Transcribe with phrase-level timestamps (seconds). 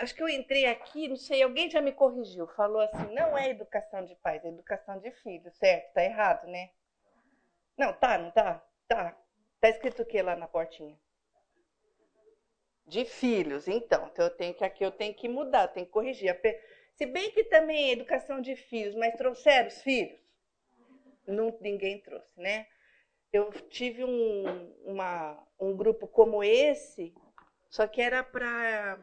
[0.00, 3.50] acho que eu entrei aqui, não sei, alguém já me corrigiu, falou assim, não é
[3.50, 5.92] educação de pais, é educação de filhos, certo?
[5.92, 6.70] Tá errado, né?
[7.76, 8.64] Não, tá, não tá?
[8.88, 9.16] Tá.
[9.60, 10.98] Tá escrito o que lá na portinha?
[12.86, 14.08] De filhos, então.
[14.08, 16.34] Então eu tenho que aqui eu tenho que mudar, tenho que corrigir.
[16.94, 20.18] Se bem que também é educação de filhos, mas trouxeram os filhos?
[21.26, 22.66] Não, ninguém trouxe, né?
[23.32, 27.14] Eu tive um, uma, um grupo como esse,
[27.68, 28.98] só que era para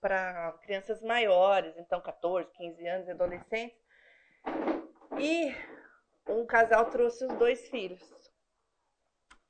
[0.00, 3.78] para crianças maiores, então 14, 15 anos, adolescentes.
[5.18, 5.54] E
[6.28, 8.00] um casal trouxe os dois filhos.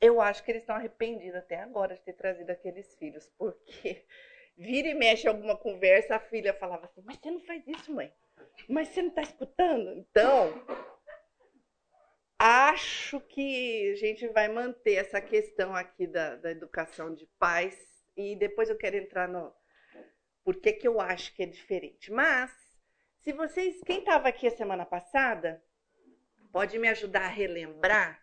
[0.01, 4.05] Eu acho que eles estão arrependidos até agora de ter trazido aqueles filhos, porque
[4.57, 8.13] vira e mexe alguma conversa, a filha falava assim: Mas você não faz isso, mãe?
[8.69, 9.93] Mas você não está escutando?
[9.93, 10.65] Então,
[12.39, 17.79] acho que a gente vai manter essa questão aqui da, da educação de pais
[18.17, 19.55] e depois eu quero entrar no
[20.51, 22.11] por que, que eu acho que é diferente.
[22.11, 22.51] Mas,
[23.21, 25.63] se vocês, quem estava aqui a semana passada,
[26.51, 28.21] pode me ajudar a relembrar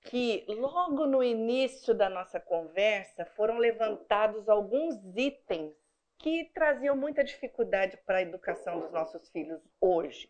[0.00, 5.72] que logo no início da nossa conversa foram levantados alguns itens
[6.18, 10.28] que traziam muita dificuldade para a educação dos nossos filhos hoje,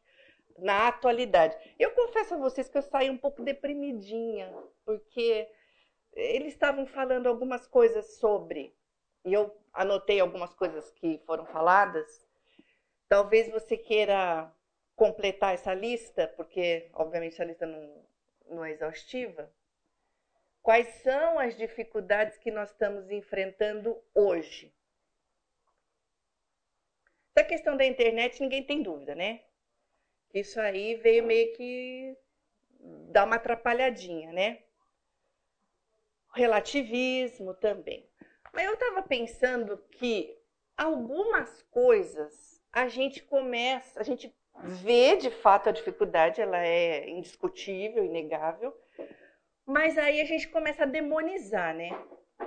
[0.58, 1.56] na atualidade.
[1.78, 4.52] Eu confesso a vocês que eu saí um pouco deprimidinha,
[4.84, 5.48] porque
[6.12, 8.76] eles estavam falando algumas coisas sobre,
[9.26, 12.24] e eu anotei algumas coisas que foram faladas.
[13.08, 14.50] Talvez você queira
[14.94, 18.06] completar essa lista, porque obviamente a lista não,
[18.48, 19.52] não é exaustiva.
[20.62, 24.72] Quais são as dificuldades que nós estamos enfrentando hoje?
[27.34, 29.42] Essa questão da internet, ninguém tem dúvida, né?
[30.32, 32.16] Isso aí veio meio que
[33.10, 34.62] dar uma atrapalhadinha, né?
[36.32, 38.08] Relativismo também.
[38.56, 40.34] Mas eu estava pensando que
[40.78, 48.02] algumas coisas a gente começa, a gente vê de fato a dificuldade, ela é indiscutível,
[48.02, 48.74] inegável,
[49.66, 51.90] mas aí a gente começa a demonizar, né?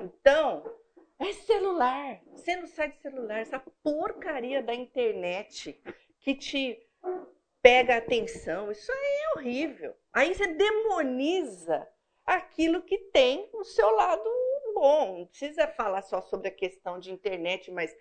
[0.02, 0.75] Então,
[1.19, 2.19] é celular.
[2.31, 3.42] Você não sai de celular.
[3.42, 5.80] Essa porcaria da internet
[6.22, 6.90] que te
[7.62, 8.72] pega atenção.
[8.72, 9.96] Isso aí é horrível.
[10.12, 11.88] Aí você demoniza
[12.25, 14.28] aquilo que tem o seu lado
[14.79, 15.19] bom.
[15.19, 17.95] Não precisa falar só sobre a questão de internet, mas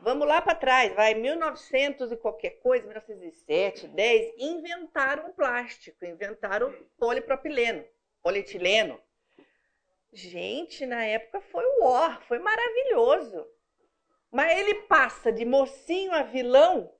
[0.00, 0.94] vamos lá para trás.
[0.94, 7.84] Vai 1900 e qualquer coisa, 1907, 10, inventaram o plástico, inventaram o polipropileno
[8.24, 8.98] polietileno.
[10.10, 13.46] Gente, na época foi o ó, foi maravilhoso.
[14.30, 16.90] Mas ele passa de mocinho a vilão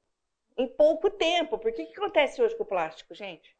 [0.56, 1.58] em pouco tempo.
[1.58, 3.56] Por que, que acontece hoje com o plástico, gente?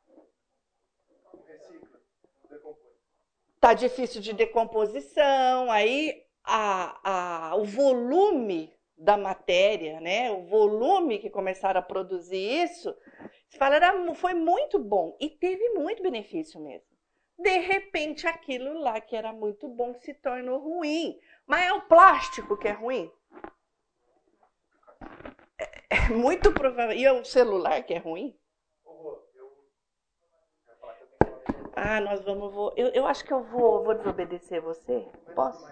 [3.65, 10.31] Tá difícil de decomposição, aí a, a, o volume da matéria, né?
[10.31, 12.95] O volume que começaram a produzir isso,
[13.57, 13.81] fala,
[14.17, 16.85] foi muito bom e teve muito benefício mesmo
[17.39, 21.19] de repente aquilo lá que era muito bom se tornou ruim.
[21.47, 23.11] Mas é o plástico que é ruim?
[25.59, 26.95] É, é muito provável.
[26.95, 28.39] E é o celular que é ruim?
[31.77, 32.53] Ah, nós vamos.
[32.53, 35.07] Vou, eu, eu acho que eu vou, vou desobedecer você.
[35.35, 35.67] Posso?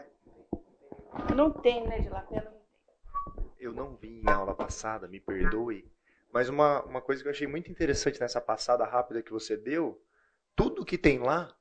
[1.35, 2.53] Não tem, né, de lapela?
[3.59, 5.89] Eu não vim na aula passada, me perdoe.
[6.33, 10.03] Mas uma, uma coisa que eu achei muito interessante nessa passada rápida que você deu
[10.57, 11.55] tudo que tem lá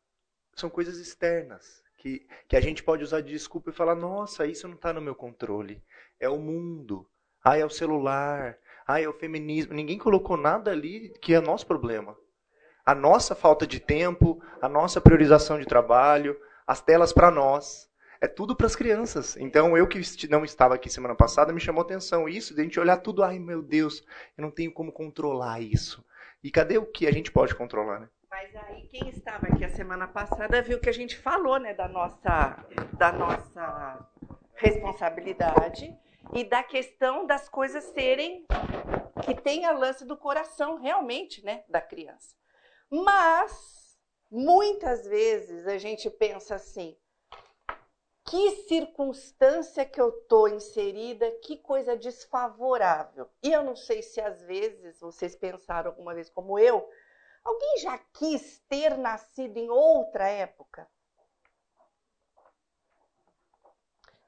[0.56, 1.82] são coisas externas.
[1.98, 5.02] Que, que a gente pode usar de desculpa e falar: nossa, isso não está no
[5.02, 5.84] meu controle.
[6.20, 7.08] É o mundo.
[7.44, 8.58] Ah, é o celular.
[8.88, 9.74] Ah, é o feminismo.
[9.74, 12.18] Ninguém colocou nada ali que é nosso problema.
[12.86, 17.90] A nossa falta de tempo, a nossa priorização de trabalho, as telas para nós.
[18.20, 19.36] É tudo para as crianças.
[19.38, 20.00] Então, eu que
[20.30, 23.40] não estava aqui semana passada, me chamou atenção isso, de a gente olhar tudo, ai
[23.40, 24.06] meu Deus,
[24.38, 26.06] eu não tenho como controlar isso.
[26.44, 28.10] E cadê o que a gente pode controlar, né?
[28.30, 31.88] Mas aí quem estava aqui a semana passada viu que a gente falou, né, da
[31.88, 34.08] nossa, da nossa
[34.56, 35.94] responsabilidade
[36.34, 38.46] e da questão das coisas serem
[39.26, 42.41] que tem a lance do coração realmente, né, da criança.
[42.92, 43.98] Mas
[44.30, 46.96] muitas vezes a gente pensa assim:
[48.26, 53.30] que circunstância que eu estou inserida, que coisa desfavorável.
[53.42, 56.88] E eu não sei se às vezes vocês pensaram alguma vez como eu,
[57.44, 60.88] Alguém já quis ter nascido em outra época?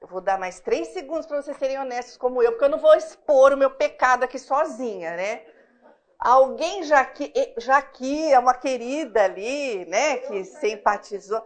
[0.00, 2.78] Eu vou dar mais três segundos para vocês serem honestos como eu, porque eu não
[2.78, 5.46] vou expor o meu pecado aqui sozinha, né?
[6.24, 11.42] Alguém já que, já que é uma querida ali, né, que simpatizou.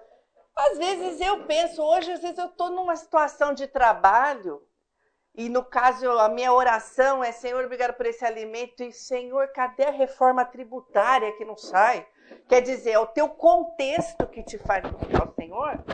[0.57, 4.63] Às vezes eu penso, hoje, às vezes eu estou numa situação de trabalho
[5.35, 8.83] E no caso, a minha oração é: Senhor, obrigado por esse alimento.
[8.83, 12.07] E Senhor, cadê a reforma tributária que não sai?
[12.49, 15.85] Quer dizer, é o teu contexto que te faz buscar o Senhor.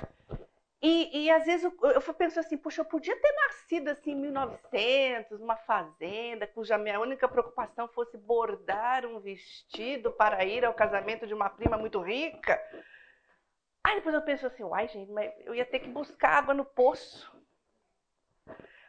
[0.86, 4.16] E, e às vezes eu, eu penso assim, puxa, eu podia ter nascido assim em
[4.16, 11.26] 1900, numa fazenda, cuja minha única preocupação fosse bordar um vestido para ir ao casamento
[11.26, 12.62] de uma prima muito rica.
[13.82, 16.66] Aí depois eu penso assim, uai gente, mas eu ia ter que buscar água no
[16.66, 17.34] poço.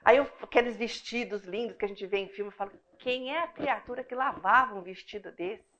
[0.03, 3.39] Aí eu, aqueles vestidos lindos que a gente vê em filme, eu falo, quem é
[3.39, 5.74] a criatura que lavava um vestido desse?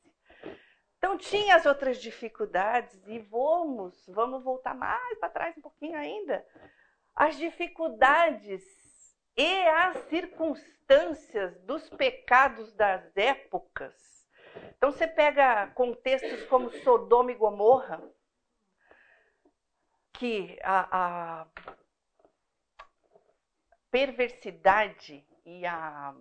[1.05, 6.43] Então tinha as outras dificuldades e vamos, vamos voltar mais para trás um pouquinho ainda.
[7.15, 8.63] As dificuldades
[9.37, 13.93] e as circunstâncias dos pecados das épocas.
[14.75, 18.01] Então você pega contextos como Sodoma e Gomorra,
[20.13, 21.47] que a, a
[23.91, 26.15] perversidade e a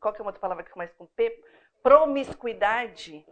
[0.00, 1.44] qual que é uma outra palavra que começa com P?
[1.84, 3.26] Promiscuidade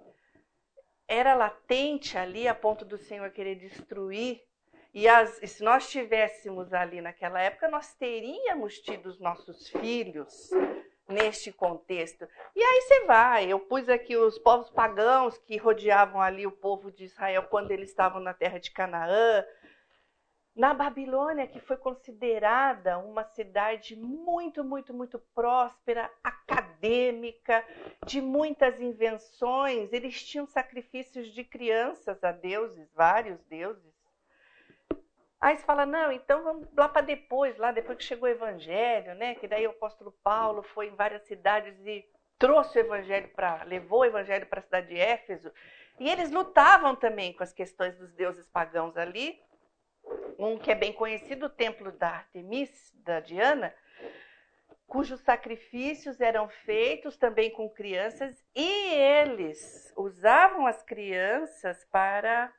[1.09, 4.43] era latente ali a ponto do Senhor querer destruir.
[4.93, 10.51] E, as, e se nós estivéssemos ali naquela época, nós teríamos tido os nossos filhos
[11.09, 12.29] neste contexto.
[12.55, 16.93] E aí você vai, eu pus aqui os povos pagãos que rodeavam ali o povo
[16.93, 19.45] de Israel quando eles estavam na terra de Canaã,
[20.55, 27.65] na Babilônia, que foi considerada uma cidade muito, muito, muito próspera, acadêmica,
[28.07, 33.93] de muitas invenções, eles tinham sacrifícios de crianças a deuses, vários deuses.
[35.41, 39.15] Aí você fala, não, então vamos lá para depois, lá depois que chegou o evangelho,
[39.15, 39.35] né?
[39.35, 42.05] Que daí o apóstolo Paulo foi em várias cidades e
[42.39, 45.51] trouxe o evangelho para, levou o evangelho para a cidade de Éfeso.
[45.99, 49.41] E eles lutavam também com as questões dos deuses pagãos ali,
[50.39, 53.75] um que é bem conhecido, o templo da Artemis, da Diana,
[54.87, 62.53] cujos sacrifícios eram feitos também com crianças e eles usavam as crianças para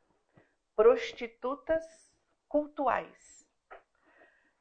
[0.75, 1.83] prostitutas
[2.47, 3.45] cultuais.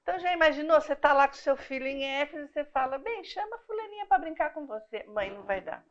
[0.03, 3.23] Então já imaginou, você está lá com seu filho em Éfeso e você fala, bem,
[3.23, 5.05] chama a fulaninha para brincar com você.
[5.05, 5.85] Mãe, não vai dar.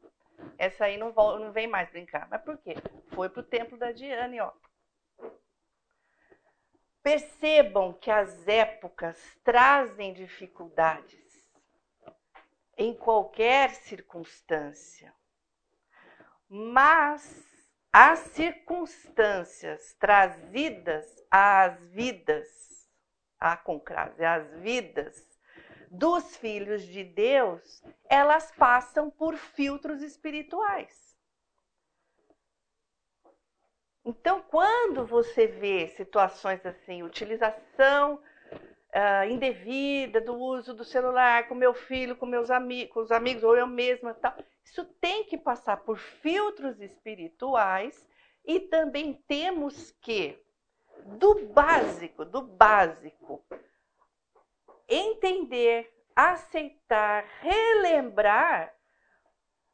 [0.57, 2.27] Essa aí não, não vem mais brincar.
[2.29, 2.75] Mas por quê?
[3.15, 4.51] Foi para o templo da Diana, ó.
[7.03, 11.19] Percebam que as épocas trazem dificuldades
[12.77, 15.13] em qualquer circunstância,
[16.47, 17.51] mas
[17.91, 22.47] as circunstâncias trazidas às vidas,
[23.39, 25.27] a concrase, às vidas
[25.91, 31.10] dos filhos de Deus, elas passam por filtros espirituais.
[34.03, 41.73] Então, quando você vê situações assim, utilização uh, indevida do uso do celular com meu
[41.73, 45.77] filho, com meus amigos, com os amigos ou eu mesma, tal, isso tem que passar
[45.77, 48.07] por filtros espirituais
[48.45, 50.41] e também temos que
[51.05, 53.43] do básico, do básico,
[54.87, 58.73] entender, aceitar, relembrar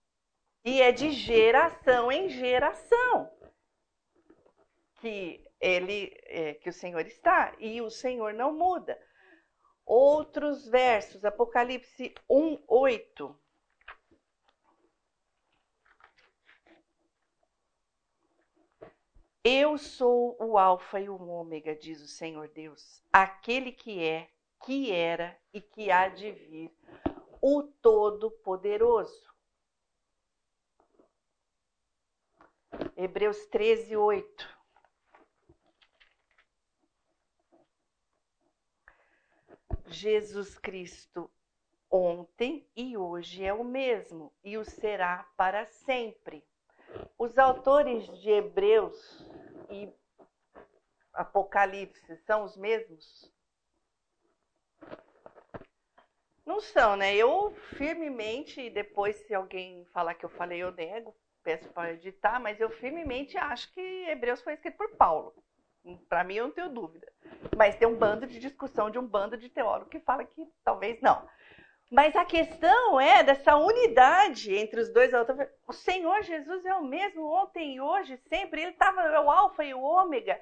[0.65, 3.31] E é de geração em geração
[4.95, 8.99] que ele é, que o Senhor está e o Senhor não muda.
[9.85, 13.39] Outros versos, Apocalipse 1, 8.
[19.51, 24.29] Eu sou o Alfa e o Ômega, diz o Senhor Deus, aquele que é,
[24.63, 26.71] que era e que há de vir,
[27.41, 29.27] o Todo-Poderoso.
[32.95, 34.59] Hebreus 13, 8.
[39.87, 41.27] Jesus Cristo
[41.89, 46.47] ontem e hoje é o mesmo e o será para sempre.
[47.17, 49.27] Os autores de Hebreus
[49.69, 49.93] e
[51.13, 53.31] Apocalipse são os mesmos?
[56.45, 57.15] Não são, né?
[57.15, 62.59] Eu firmemente, depois se alguém falar que eu falei, eu nego, peço para editar, mas
[62.59, 65.33] eu firmemente acho que Hebreus foi escrito por Paulo.
[66.07, 67.11] Para mim, eu não tenho dúvida.
[67.55, 70.99] Mas tem um bando de discussão de um bando de teólogos que fala que talvez
[71.01, 71.27] não.
[71.89, 75.11] Mas a questão é dessa unidade entre os dois.
[75.67, 78.61] O Senhor Jesus é o mesmo ontem e hoje, sempre.
[78.61, 80.39] Ele estava é o alfa e o ômega.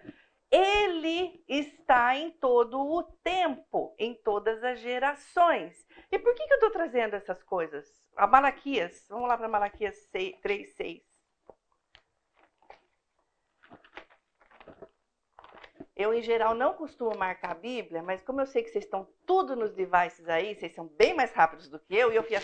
[0.51, 5.85] Ele está em todo o tempo, em todas as gerações.
[6.11, 7.85] E por que, que eu estou trazendo essas coisas?
[8.15, 9.95] A Malaquias, vamos lá para Malaquias
[10.41, 11.06] 3, 6.
[15.97, 19.11] Eu, em geral, não costumo marcar a Bíblia, mas como eu sei que vocês estão
[19.25, 22.39] tudo nos devices aí, vocês são bem mais rápidos do que eu, e eu ia,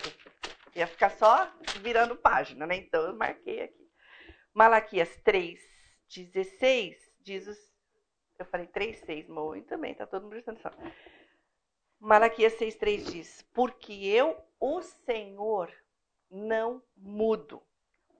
[0.74, 1.48] ia ficar só
[1.80, 2.74] virando página, né?
[2.76, 3.88] Então eu marquei aqui.
[4.52, 5.60] Malaquias 3,
[6.08, 7.58] 16, diz os.
[8.36, 10.92] Eu falei 3, 6, muito também, tá todo mundo prestando atenção.
[12.00, 15.72] Malaquias 6, 3 diz: Porque eu, o Senhor,
[16.28, 17.62] não mudo.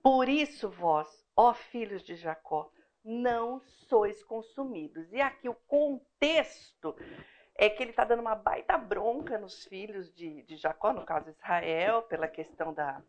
[0.00, 2.70] Por isso vós, ó filhos de Jacó,
[3.04, 5.12] não sois consumidos.
[5.12, 6.96] E aqui o contexto
[7.54, 11.30] é que ele está dando uma baita bronca nos filhos de, de Jacó, no caso
[11.30, 13.02] Israel, pela questão da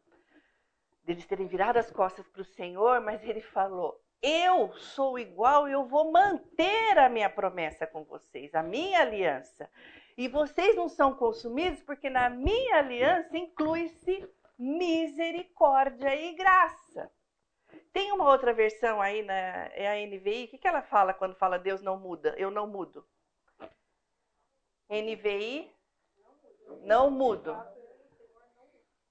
[1.03, 5.85] deles terem virado as costas para o Senhor, mas ele falou: Eu sou igual, eu
[5.85, 9.69] vou manter a minha promessa com vocês, a minha aliança.
[10.17, 17.11] E vocês não são consumidos porque na minha aliança inclui-se misericórdia e graça.
[17.95, 20.43] Tem uma outra versão aí na é a NVI.
[20.43, 22.35] O que, que ela fala quando fala Deus não muda?
[22.37, 23.07] Eu não mudo.
[24.89, 25.73] NVI,
[26.81, 27.55] não mudo.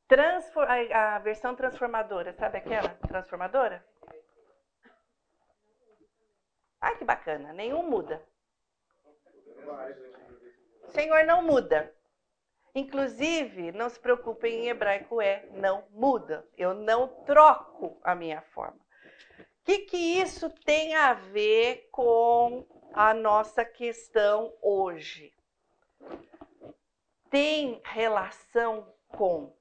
[0.06, 3.82] Transfor a, a versão transformadora, sabe aquela transformadora?
[6.78, 7.54] Ai, que bacana.
[7.54, 8.22] Nenhum muda.
[10.88, 11.90] Senhor não muda.
[12.74, 16.46] Inclusive, não se preocupem, em hebraico é não muda.
[16.56, 18.80] Eu não troco a minha forma.
[19.38, 25.32] O que, que isso tem a ver com a nossa questão hoje?
[27.30, 29.56] Tem relação com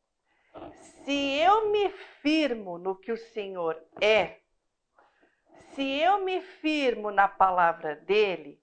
[1.03, 1.89] se eu me
[2.22, 4.39] firmo no que o Senhor é,
[5.74, 8.62] se eu me firmo na palavra dele,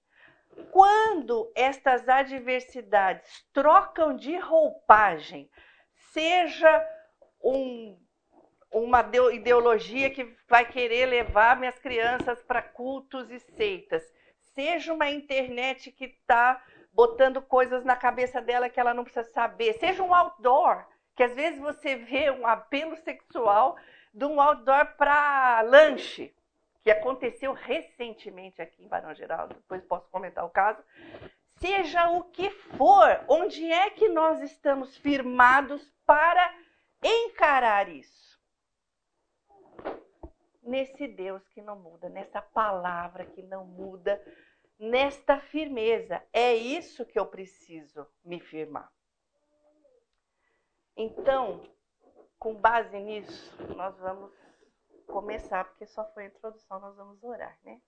[0.70, 5.50] quando estas adversidades trocam de roupagem,
[6.12, 6.86] seja
[7.42, 7.98] um,
[8.70, 9.00] uma
[9.32, 14.02] ideologia que vai querer levar minhas crianças para cultos e seitas,
[14.54, 16.62] seja uma internet que está
[16.92, 20.84] botando coisas na cabeça dela que ela não precisa saber, seja um outdoor,
[21.16, 23.76] que às vezes você vê um apelo sexual
[24.12, 26.34] de um outdoor para lanche
[26.82, 30.82] que aconteceu recentemente aqui em Barão Geraldo, depois posso comentar o caso.
[31.58, 36.54] Seja o que for, onde é que nós estamos firmados para
[37.02, 38.40] encarar isso?
[40.62, 44.22] Nesse Deus que não muda, nessa palavra que não muda,
[44.80, 46.22] nesta firmeza.
[46.32, 48.90] É isso que eu preciso me firmar.
[50.96, 51.62] Então,
[52.38, 54.32] com base nisso, nós vamos
[55.10, 57.80] começar, porque só foi a introdução, nós vamos orar, né?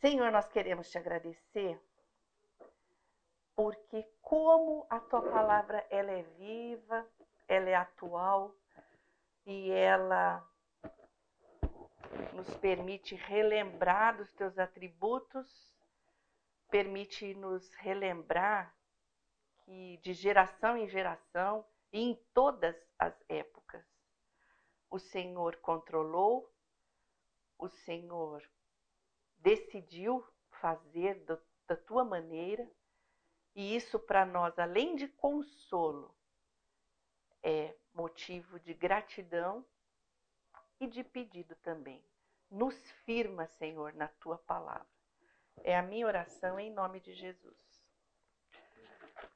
[0.00, 1.80] Senhor, nós queremos te agradecer,
[3.54, 7.06] porque como a tua palavra ela é viva,
[7.46, 8.54] ela é atual
[9.46, 10.44] e ela
[12.32, 15.72] nos permite relembrar dos teus atributos,
[16.70, 18.74] permite nos relembrar
[19.60, 23.91] que de geração em geração e em todas as épocas
[24.92, 26.54] o Senhor controlou,
[27.58, 28.46] o Senhor
[29.38, 30.22] decidiu
[30.60, 32.70] fazer do, da tua maneira,
[33.54, 36.14] e isso para nós, além de consolo,
[37.42, 39.64] é motivo de gratidão
[40.78, 42.04] e de pedido também.
[42.50, 44.86] Nos firma, Senhor, na tua palavra.
[45.64, 47.82] É a minha oração em nome de Jesus.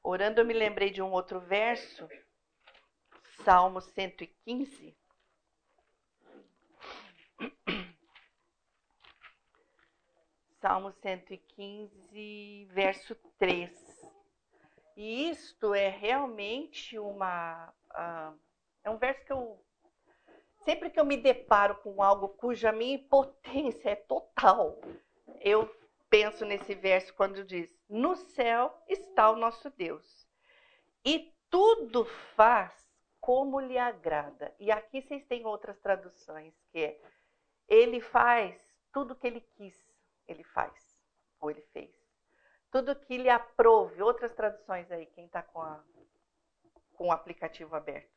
[0.03, 2.07] Orando, eu me lembrei de um outro verso,
[3.43, 4.95] Salmo 115.
[10.59, 13.71] Salmo 115, verso 3.
[14.95, 17.71] E isto é realmente uma.
[17.91, 18.39] Uh,
[18.83, 19.63] é um verso que eu.
[20.65, 24.81] Sempre que eu me deparo com algo cuja minha impotência é total,
[25.41, 25.69] eu
[26.09, 30.27] penso nesse verso quando diz: No céu está o nosso Deus,
[31.05, 32.03] e tudo
[32.35, 32.73] faz
[33.21, 34.55] como lhe agrada.
[34.59, 37.01] E aqui vocês têm outras traduções, que é:
[37.67, 38.59] Ele faz
[38.91, 39.86] tudo o que ele quis
[40.27, 40.97] ele faz,
[41.39, 41.95] ou ele fez.
[42.71, 45.61] Tudo que lhe aprove, outras traduções aí, quem está com,
[46.93, 48.15] com o aplicativo aberto.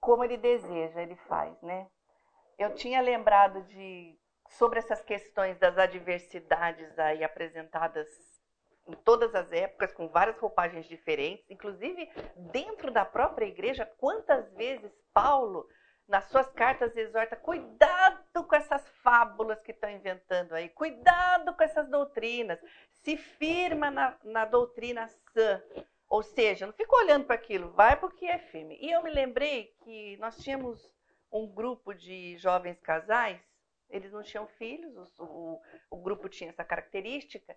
[0.00, 1.90] Como ele deseja, ele faz, né?
[2.58, 4.18] Eu tinha lembrado de
[4.50, 8.08] sobre essas questões das adversidades aí apresentadas
[8.86, 12.08] em todas as épocas, com várias roupagens diferentes, inclusive
[12.52, 15.68] dentro da própria igreja, quantas vezes Paulo,
[16.08, 21.88] nas suas cartas, exorta: cuidado com essas fábulas que estão inventando aí, cuidado com essas
[21.88, 22.60] doutrinas,
[23.02, 25.62] se firma na, na doutrina sã.
[26.08, 28.78] Ou seja, não fica olhando para aquilo, vai porque é firme.
[28.80, 30.88] E eu me lembrei que nós tínhamos
[31.32, 33.40] um grupo de jovens casais,
[33.90, 37.56] eles não tinham filhos, o, o, o grupo tinha essa característica,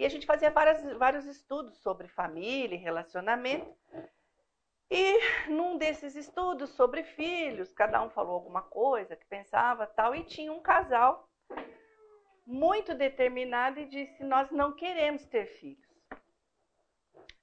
[0.00, 3.70] e a gente fazia várias, vários estudos sobre família e relacionamento.
[4.90, 10.24] E num desses estudos sobre filhos, cada um falou alguma coisa que pensava tal, e
[10.24, 11.28] tinha um casal
[12.46, 15.86] muito determinado e disse: Nós não queremos ter filhos.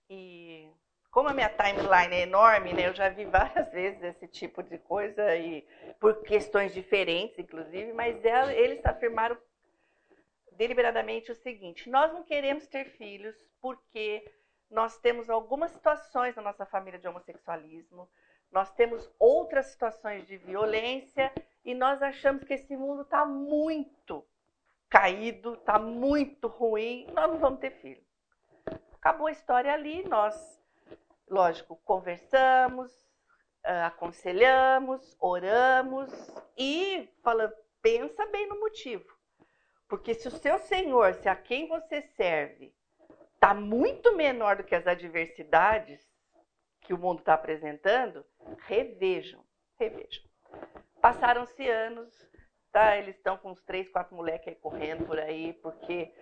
[0.09, 0.67] E
[1.11, 4.79] como a minha timeline é enorme, né, eu já vi várias vezes esse tipo de
[4.79, 5.63] coisa, e
[5.99, 9.37] por questões diferentes, inclusive, mas ela, eles afirmaram
[10.57, 14.29] deliberadamente o seguinte: nós não queremos ter filhos porque
[14.69, 18.09] nós temos algumas situações na nossa família de homossexualismo,
[18.51, 21.31] nós temos outras situações de violência
[21.63, 24.25] e nós achamos que esse mundo está muito
[24.89, 28.03] caído, está muito ruim, nós não vamos ter filho.
[28.93, 30.59] Acabou a história ali, nós,
[31.29, 32.91] lógico, conversamos,
[33.63, 36.09] ah, aconselhamos, oramos
[36.57, 39.16] e falando, pensa bem no motivo.
[39.87, 42.73] Porque se o seu Senhor, se a quem você serve,
[43.33, 46.05] está muito menor do que as adversidades
[46.81, 48.25] que o mundo está apresentando,
[48.65, 49.43] revejam,
[49.79, 50.23] revejam.
[51.01, 52.13] Passaram-se anos,
[52.71, 52.97] tá?
[52.97, 56.13] Eles estão com uns três, quatro moleques aí correndo por aí, porque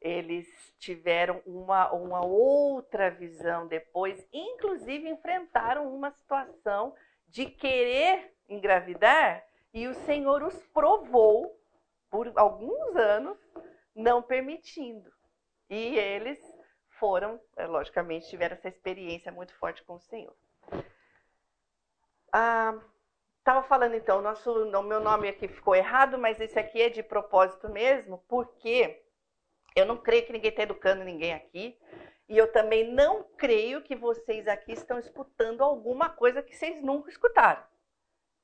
[0.00, 0.46] eles
[0.78, 6.94] tiveram uma, uma outra visão depois, inclusive enfrentaram uma situação
[7.26, 11.57] de querer engravidar e o Senhor os provou
[12.10, 13.38] por alguns anos
[13.94, 15.10] não permitindo.
[15.68, 16.38] E eles
[16.98, 20.34] foram, é, logicamente, tiveram essa experiência muito forte com o Senhor.
[22.26, 22.80] Estava
[23.44, 27.02] ah, falando então, nosso, o meu nome aqui ficou errado, mas esse aqui é de
[27.02, 29.02] propósito mesmo, porque
[29.76, 31.78] eu não creio que ninguém está educando ninguém aqui.
[32.28, 37.08] E eu também não creio que vocês aqui estão escutando alguma coisa que vocês nunca
[37.08, 37.62] escutaram.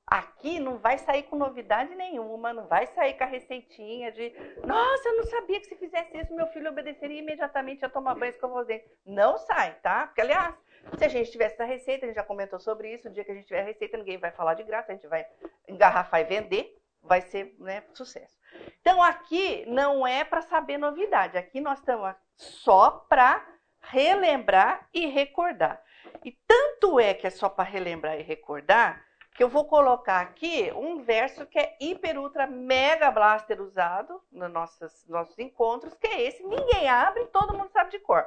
[0.06, 5.08] Aqui não vai sair com novidade nenhuma, não vai sair com a receitinha de nossa,
[5.08, 8.64] eu não sabia que se fizesse isso, meu filho obedeceria imediatamente a tomar banho com
[8.64, 8.90] dentes.
[9.06, 10.06] Não sai, tá?
[10.06, 10.54] Porque, aliás,
[10.98, 13.32] se a gente tivesse essa receita, a gente já comentou sobre isso, o dia que
[13.32, 15.26] a gente tiver a receita, ninguém vai falar de graça, a gente vai
[15.66, 18.38] engarrafar e vender, vai ser né, sucesso.
[18.80, 23.44] Então, aqui não é para saber novidade, aqui nós estamos só para
[23.80, 25.82] relembrar e recordar.
[26.22, 29.02] E tanto é que é só para relembrar e recordar
[29.34, 34.50] que eu vou colocar aqui um verso que é hiper, ultra, mega blaster usado nos
[34.50, 36.42] nossos, nossos encontros, que é esse.
[36.44, 38.24] Ninguém abre, todo mundo sabe de cor.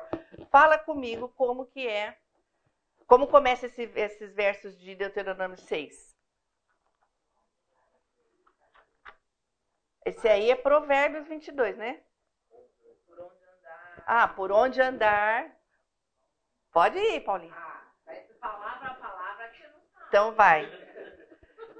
[0.51, 2.17] Fala comigo como que é,
[3.07, 6.17] como começa esse, esses versos de Deuteronômio 6.
[10.05, 12.01] Esse aí é Provérbios 22, né?
[13.07, 14.03] Por onde andar.
[14.05, 15.57] Ah, por onde andar.
[16.73, 17.53] Pode ir, Paulinho.
[17.53, 17.93] Ah,
[18.41, 20.05] palavra a palavra que não sabe.
[20.09, 20.86] Então vai.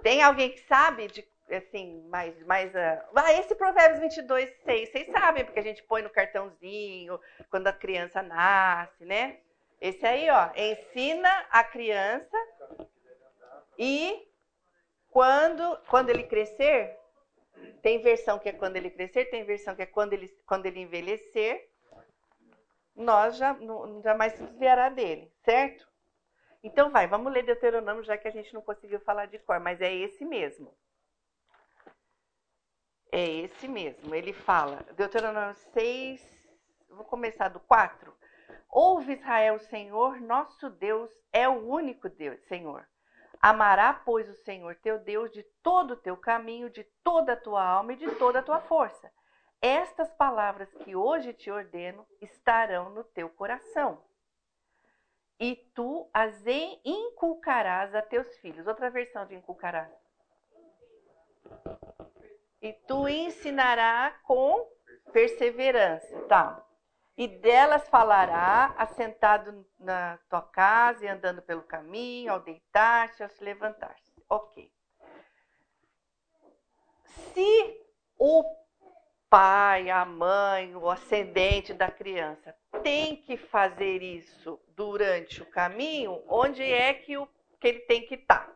[0.04, 3.04] Tem alguém que sabe de assim, mais mais uh...
[3.16, 7.74] ah, esse Provérbios 22, 6, vocês sabem, porque a gente põe no cartãozinho quando a
[7.74, 9.40] criança nasce, né?
[9.80, 12.38] Esse aí, ó, ensina a criança
[13.78, 14.28] e
[15.10, 16.98] quando quando ele crescer,
[17.82, 20.82] Tem versão que é quando ele crescer, tem versão que é quando ele, quando ele
[20.82, 21.70] envelhecer.
[22.96, 25.88] Nós já não, jamais se desviará dele, certo?
[26.64, 29.80] Então vai, vamos ler Deuteronômio, já que a gente não conseguiu falar de cor, mas
[29.82, 30.76] é esse mesmo.
[33.12, 34.14] É esse mesmo.
[34.14, 36.22] Ele fala, Deuteronômio 6,
[36.90, 38.16] vou começar do 4.
[38.70, 42.88] Ouve Israel, o Senhor, nosso Deus, é o único Deus, Senhor.
[43.40, 47.64] Amará, pois, o Senhor teu Deus de todo o teu caminho, de toda a tua
[47.64, 49.12] alma e de toda a tua força.
[49.62, 54.04] Estas palavras que hoje te ordeno estarão no teu coração.
[55.40, 56.44] E tu as
[56.84, 58.66] inculcarás a teus filhos.
[58.66, 59.92] Outra versão de inculcarás.
[62.62, 64.68] E tu ensinará com
[65.12, 66.20] perseverança.
[66.28, 66.68] Tá
[67.18, 73.44] e delas falará, assentado na tua casa e andando pelo caminho, ao deitar-se, ao se
[73.44, 74.14] levantar-se.
[74.30, 74.72] Ok.
[77.34, 77.88] Se
[78.20, 78.44] o
[79.30, 86.64] pai, a mãe, o ascendente da criança tem que fazer isso durante o caminho, onde
[86.64, 87.28] é que, o,
[87.60, 88.56] que ele tem que estar?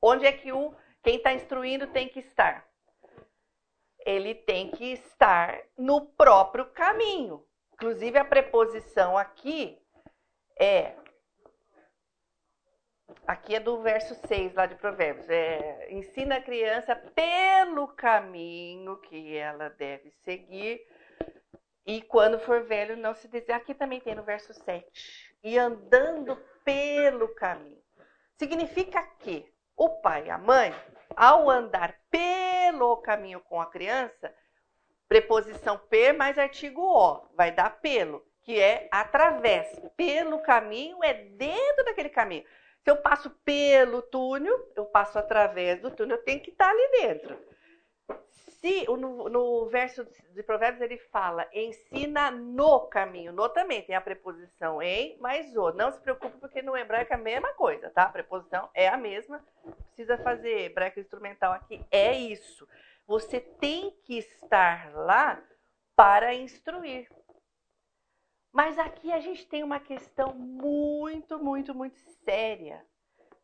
[0.00, 2.68] Onde é que o quem está instruindo tem que estar?
[4.08, 7.44] ele tem que estar no próprio caminho.
[7.74, 9.78] Inclusive, a preposição aqui
[10.58, 10.94] é.
[13.26, 15.28] Aqui é do verso 6 lá de Provérbios.
[15.28, 20.80] É, ensina a criança pelo caminho que ela deve seguir.
[21.86, 23.52] E quando for velho, não se dizer.
[23.52, 24.86] Aqui também tem no verso 7.
[25.42, 27.82] E andando pelo caminho.
[28.38, 30.74] Significa que o pai e a mãe,
[31.16, 34.34] ao andar pelo caminho com a criança,
[35.08, 39.80] preposição per mais artigo o, vai dar pelo, que é através.
[39.96, 42.44] Pelo caminho é dentro daquele caminho.
[42.82, 46.90] Se eu passo pelo túnel, eu passo através do túnel, eu tenho que estar ali
[47.00, 47.48] dentro
[48.60, 53.32] se no, no, verso de Provérbios ele fala ensina no caminho.
[53.32, 55.72] No também tem a preposição em, mais o.
[55.72, 58.04] Não se preocupe porque no hebraico é a mesma coisa, tá?
[58.04, 59.44] A preposição é a mesma.
[59.86, 61.84] Precisa fazer hebraico instrumental aqui.
[61.90, 62.68] É isso.
[63.06, 65.40] Você tem que estar lá
[65.94, 67.08] para instruir.
[68.52, 72.84] Mas aqui a gente tem uma questão muito, muito, muito séria.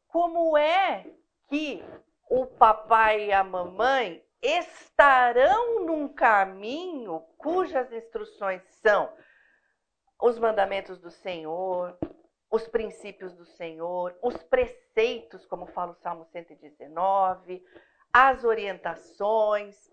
[0.09, 1.07] Como é
[1.49, 1.85] que
[2.29, 9.13] o papai e a mamãe estarão num caminho cujas instruções são
[10.21, 11.99] os mandamentos do Senhor,
[12.51, 17.65] os princípios do Senhor, os preceitos, como fala o Salmo 119,
[18.13, 19.93] as orientações.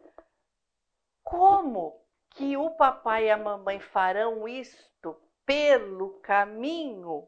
[1.23, 2.00] Como
[2.31, 5.15] que o papai e a mamãe farão isto
[5.45, 7.27] pelo caminho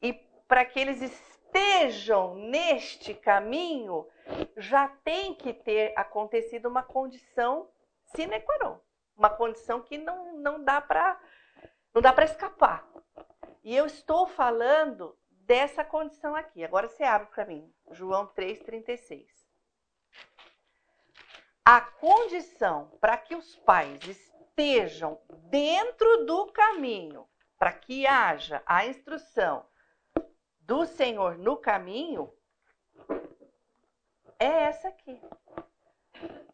[0.00, 0.12] e
[0.46, 4.06] para que eles estejam neste caminho,
[4.56, 7.68] já tem que ter acontecido uma condição
[8.14, 8.78] sine qua non,
[9.16, 11.20] uma condição que não, não dá para
[11.94, 12.86] não dá para escapar.
[13.64, 16.62] E eu estou falando dessa condição aqui.
[16.62, 19.37] Agora você abre para mim, João 3:36.
[21.70, 27.28] A condição para que os pais estejam dentro do caminho,
[27.58, 29.66] para que haja a instrução
[30.60, 32.32] do Senhor no caminho
[34.38, 35.20] é essa aqui.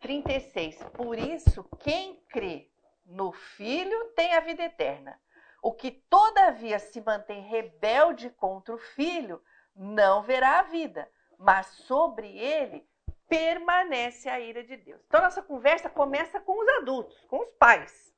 [0.00, 0.82] 36.
[0.92, 2.68] Por isso, quem crê
[3.06, 5.16] no Filho tem a vida eterna.
[5.62, 9.40] O que todavia se mantém rebelde contra o Filho
[9.76, 12.84] não verá a vida, mas sobre ele
[13.28, 15.00] permanece a ira de Deus.
[15.06, 18.14] Então, nossa conversa começa com os adultos, com os pais.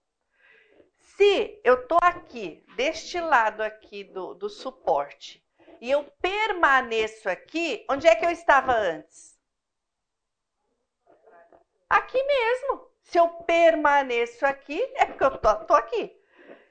[0.99, 5.45] Se eu estou aqui, deste lado aqui do, do suporte,
[5.81, 9.38] e eu permaneço aqui, onde é que eu estava antes?
[11.88, 12.90] Aqui mesmo.
[13.03, 16.12] Se eu permaneço aqui, é porque eu tô aqui.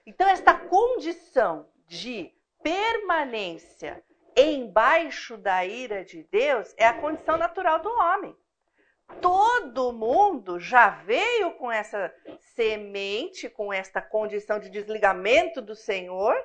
[0.06, 4.04] Então, esta condição de permanência
[4.36, 8.36] embaixo da ira de Deus é a condição natural do homem.
[9.22, 12.14] Todo mundo já veio com essa
[12.56, 16.36] semente, com esta condição de desligamento do Senhor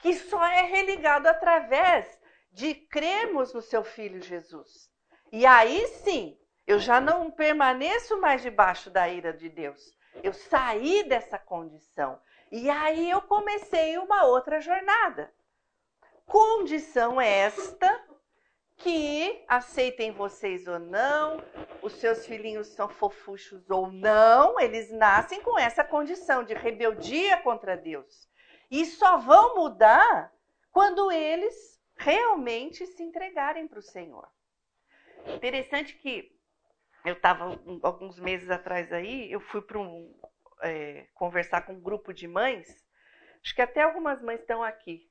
[0.00, 2.18] que só é religado através
[2.50, 4.90] de crermos no seu filho Jesus.
[5.30, 9.94] E aí sim, eu já não permaneço mais debaixo da ira de Deus.
[10.22, 12.20] Eu saí dessa condição.
[12.50, 15.32] E aí eu comecei uma outra jornada.
[16.30, 18.04] Condição esta
[18.76, 21.42] que aceitem vocês ou não,
[21.82, 27.76] os seus filhinhos são fofuchos ou não, eles nascem com essa condição de rebeldia contra
[27.76, 28.30] Deus.
[28.70, 30.32] E só vão mudar
[30.70, 34.28] quando eles realmente se entregarem para o Senhor.
[35.26, 36.32] Interessante que
[37.04, 40.14] eu estava alguns meses atrás aí, eu fui para um
[40.62, 42.86] é, conversar com um grupo de mães,
[43.42, 45.10] acho que até algumas mães estão aqui.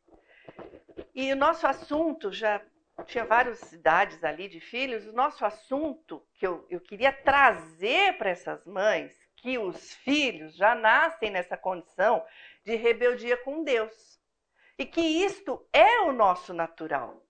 [1.22, 2.62] E o nosso assunto já
[3.06, 8.30] tinha várias cidades ali de filhos, o nosso assunto que eu, eu queria trazer para
[8.30, 12.26] essas mães, que os filhos já nascem nessa condição
[12.64, 14.18] de rebeldia com Deus.
[14.78, 17.22] E que isto é o nosso natural.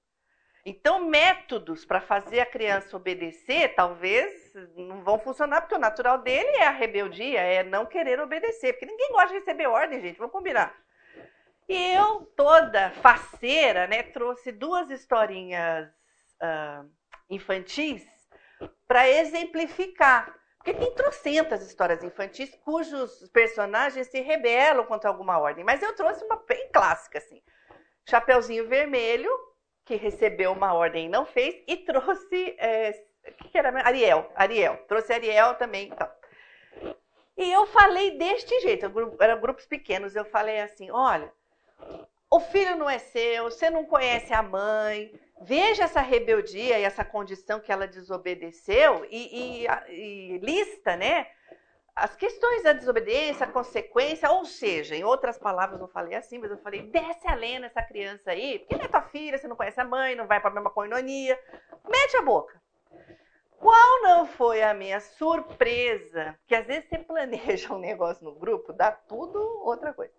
[0.64, 6.58] Então, métodos para fazer a criança obedecer, talvez não vão funcionar, porque o natural dele
[6.58, 8.74] é a rebeldia, é não querer obedecer.
[8.74, 10.80] Porque ninguém gosta de receber ordem, gente, vamos combinar.
[11.70, 15.88] E eu, toda faceira, né, trouxe duas historinhas
[16.42, 16.90] uh,
[17.30, 18.04] infantis
[18.88, 20.36] para exemplificar.
[20.58, 25.64] Porque tem trocentas histórias infantis cujos personagens se rebelam contra alguma ordem.
[25.64, 27.40] Mas eu trouxe uma bem clássica, assim.
[28.10, 29.30] Chapeuzinho Vermelho,
[29.86, 32.56] que recebeu uma ordem e não fez, e trouxe.
[32.58, 32.94] É,
[33.52, 33.70] que era?
[33.86, 34.32] Ariel.
[34.36, 34.78] Ariel.
[34.88, 35.88] Trouxe Ariel também.
[35.88, 36.10] Então.
[37.38, 40.16] E eu falei deste jeito, eram grupos pequenos.
[40.16, 41.32] Eu falei assim: olha,
[42.30, 45.12] o filho não é seu, você não conhece a mãe.
[45.42, 51.28] Veja essa rebeldia e essa condição que ela desobedeceu e, e, e lista, né?
[52.00, 56.50] as questões da desobediência, a consequência, ou seja, em outras palavras, não falei assim, mas
[56.50, 59.56] eu falei, desce a lenda essa criança aí, porque não é tua filha, você não
[59.56, 61.38] conhece a mãe, não vai para a mesma coinonia,
[61.88, 62.60] mete a boca.
[63.58, 66.38] Qual não foi a minha surpresa?
[66.48, 70.14] Que às vezes você planeja um negócio no grupo, dá tudo outra coisa.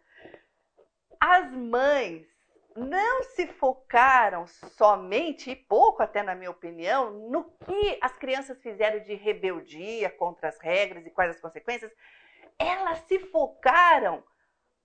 [1.21, 2.27] As mães
[2.75, 9.01] não se focaram somente, e pouco até na minha opinião, no que as crianças fizeram
[9.01, 11.93] de rebeldia contra as regras e quais as consequências.
[12.59, 14.25] Elas se focaram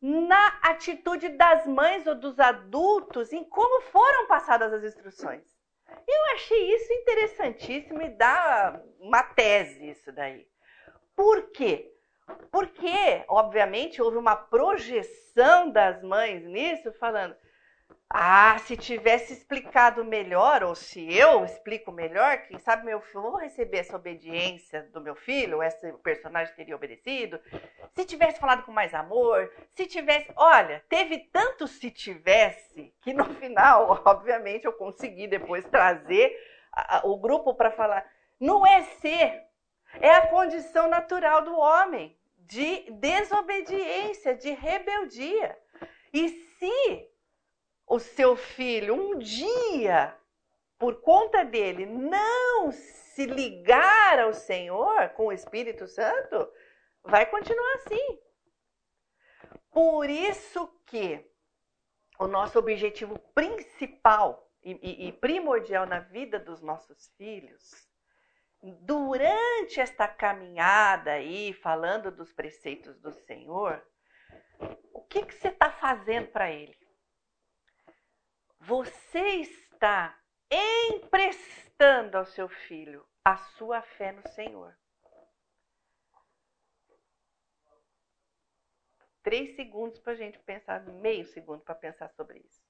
[0.01, 5.43] na atitude das mães ou dos adultos, em como foram passadas as instruções.
[6.07, 10.47] Eu achei isso interessantíssimo e dá uma tese isso daí.
[11.15, 11.94] Por quê?
[12.51, 17.35] Porque, obviamente, houve uma projeção das mães nisso, falando:
[18.09, 23.35] ah, se tivesse explicado melhor, ou se eu explico melhor, quem sabe meu filho, vou
[23.35, 27.39] receber essa obediência do meu filho, esse personagem teria obedecido.
[27.93, 30.31] Se tivesse falado com mais amor, se tivesse.
[30.35, 36.37] Olha, teve tanto se tivesse, que no final, obviamente, eu consegui depois trazer
[37.03, 38.05] o grupo para falar.
[38.39, 39.43] Não é ser,
[40.01, 45.57] é a condição natural do homem de desobediência, de rebeldia.
[46.13, 47.09] E se
[47.87, 50.15] o seu filho um dia,
[50.77, 56.51] por conta dele, não se ligar ao Senhor com o Espírito Santo,
[57.03, 58.19] vai continuar assim.
[59.71, 61.25] Por isso que
[62.19, 67.87] o nosso objetivo principal e, e, primordial na vida dos nossos filhos,
[68.71, 73.85] durante esta caminhada aí, falando dos preceitos do Senhor,
[74.93, 76.77] o que, que você está fazendo para ele?
[78.59, 80.17] Você está
[80.49, 84.77] emprestando ao seu filho a sua fé no Senhor.
[89.21, 92.63] Três segundos para a gente pensar, meio segundo para pensar sobre isso.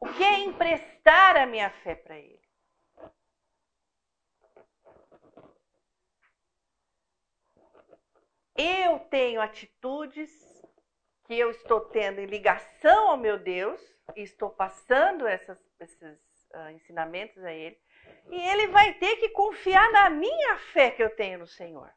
[0.00, 2.39] O que é emprestar a minha fé para ele?
[8.62, 10.30] Eu tenho atitudes
[11.24, 13.80] que eu estou tendo em ligação ao meu Deus
[14.14, 16.18] e estou passando essas, esses
[16.54, 17.80] uh, ensinamentos a ele,
[18.30, 21.90] e ele vai ter que confiar na minha fé que eu tenho no Senhor.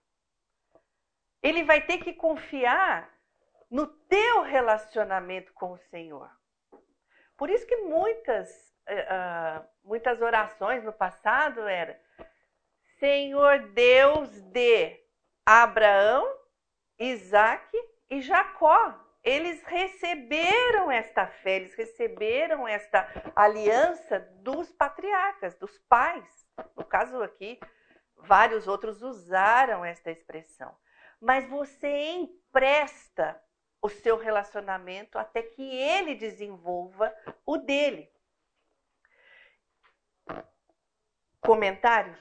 [1.41, 3.13] Ele vai ter que confiar
[3.69, 6.31] no teu relacionamento com o Senhor.
[7.35, 8.49] Por isso que muitas,
[8.87, 11.99] uh, muitas orações no passado era
[12.99, 14.97] Senhor Deus de
[15.45, 16.42] Abraão,
[17.03, 17.71] Isaac
[18.09, 26.45] e Jacó eles receberam esta fé, eles receberam esta aliança dos patriarcas, dos pais.
[26.75, 27.57] No caso aqui,
[28.17, 30.77] vários outros usaram esta expressão.
[31.21, 33.41] Mas você empresta
[33.81, 38.11] o seu relacionamento até que ele desenvolva o dele.
[41.39, 42.19] Comentários?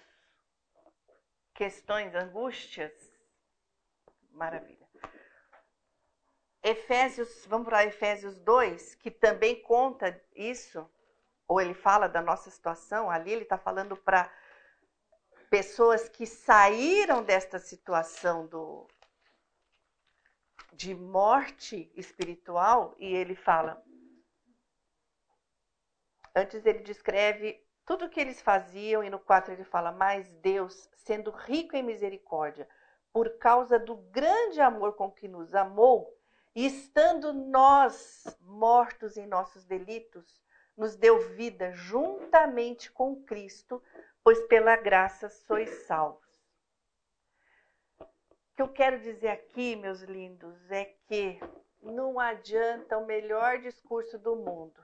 [1.52, 3.11] Questões, angústias?
[4.42, 4.88] Maravilha.
[6.64, 10.90] Efésios, vamos para Efésios 2, que também conta isso,
[11.46, 14.28] ou ele fala da nossa situação, ali ele está falando para
[15.48, 18.88] pessoas que saíram desta situação do,
[20.72, 23.80] de morte espiritual, e ele fala.
[26.34, 31.30] Antes ele descreve tudo que eles faziam, e no 4 ele fala, mas Deus, sendo
[31.30, 32.68] rico em misericórdia,
[33.12, 36.16] por causa do grande amor com que nos amou,
[36.54, 40.42] e estando nós mortos em nossos delitos,
[40.76, 43.82] nos deu vida juntamente com Cristo,
[44.22, 46.22] pois pela graça sois salvos.
[48.00, 48.06] O
[48.56, 51.40] que eu quero dizer aqui, meus lindos, é que
[51.80, 54.80] não adianta o melhor discurso do mundo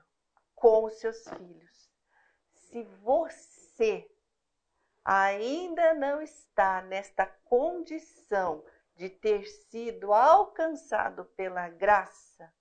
[0.55, 1.89] com os seus filhos.
[2.51, 4.09] Se você
[5.03, 8.63] ainda não está nesta condição
[8.95, 12.53] de ter sido alcançado pela graça,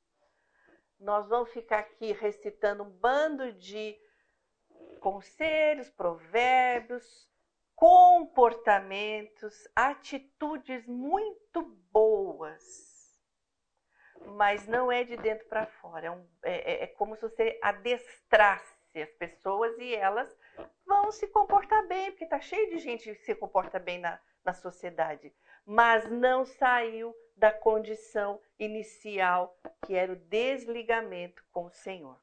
[0.99, 3.97] nós vamos ficar aqui recitando um bando de
[5.01, 7.29] conselhos, provérbios,
[7.75, 13.21] comportamentos, atitudes muito boas,
[14.37, 16.07] mas não é de dentro para fora.
[16.07, 20.37] É, um, é, é, é como se você adestrasse as pessoas e elas
[20.87, 24.53] vão se comportar bem, porque está cheio de gente que se comporta bem na, na
[24.53, 25.33] sociedade,
[25.65, 32.19] mas não saiu da condição inicial, que era o desligamento com o Senhor.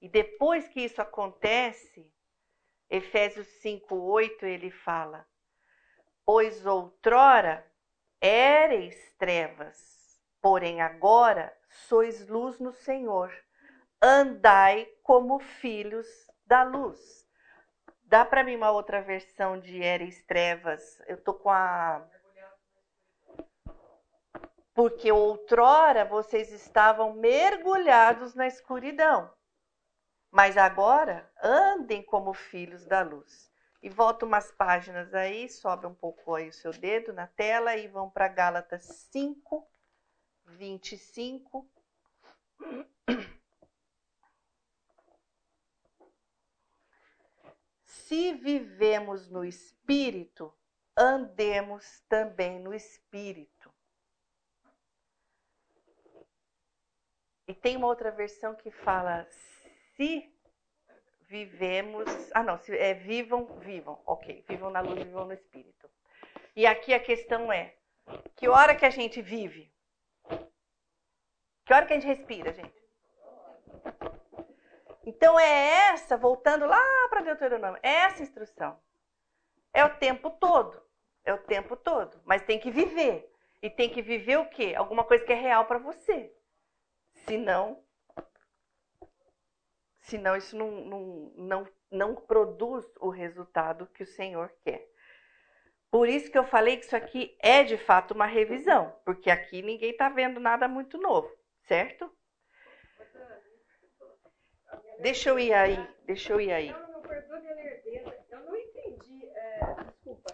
[0.00, 2.12] E depois que isso acontece,
[2.88, 5.26] Efésios 5:8 ele fala:
[6.24, 7.66] Pois outrora
[8.20, 13.32] éreis trevas, porém agora sois luz no Senhor.
[14.00, 16.06] Andai como filhos
[16.46, 17.26] da luz.
[18.04, 21.02] Dá para mim uma outra versão de éreis trevas?
[21.06, 22.06] Eu tô com a
[24.72, 29.32] porque outrora vocês estavam mergulhados na escuridão.
[30.30, 33.50] Mas agora andem como filhos da luz.
[33.82, 37.88] E volta umas páginas aí, sobe um pouco aí o seu dedo na tela e
[37.88, 39.66] vão para Gálatas 5,
[40.44, 41.66] 25.
[48.06, 50.54] Se vivemos no espírito,
[50.96, 53.74] andemos também no espírito.
[57.48, 59.26] E tem uma outra versão que fala:
[59.96, 60.32] se
[61.22, 62.04] vivemos.
[62.32, 64.00] Ah, não, se, é vivam, vivam.
[64.06, 65.90] Ok, vivam na luz, vivam no espírito.
[66.54, 67.74] E aqui a questão é:
[68.36, 69.74] que hora que a gente vive?
[71.64, 72.86] Que hora que a gente respira, gente?
[75.04, 78.78] Então é essa, voltando lá para Deuteronômio, é essa instrução.
[79.72, 80.80] É o tempo todo.
[81.24, 82.20] É o tempo todo.
[82.24, 83.30] Mas tem que viver.
[83.62, 84.74] E tem que viver o quê?
[84.76, 86.32] Alguma coisa que é real para você.
[87.26, 87.82] Senão,
[90.00, 94.86] senão isso não, não, não, não produz o resultado que o Senhor quer.
[95.90, 99.62] Por isso que eu falei que isso aqui é de fato uma revisão, porque aqui
[99.62, 102.12] ninguém está vendo nada muito novo, certo?
[105.00, 106.68] Deixa eu ir aí, deixa eu ir aí.
[108.30, 110.32] Eu não entendi, é, desculpa.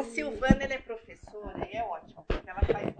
[0.00, 2.94] A Silvana ela é professora e é ótimo, porque ela faz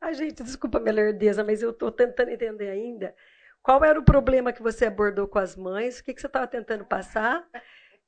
[0.00, 3.14] a gente, desculpa minha lerdeza, mas eu estou tentando entender ainda.
[3.62, 5.98] Qual era o problema que você abordou com as mães?
[5.98, 7.42] O que, que você estava tentando passar?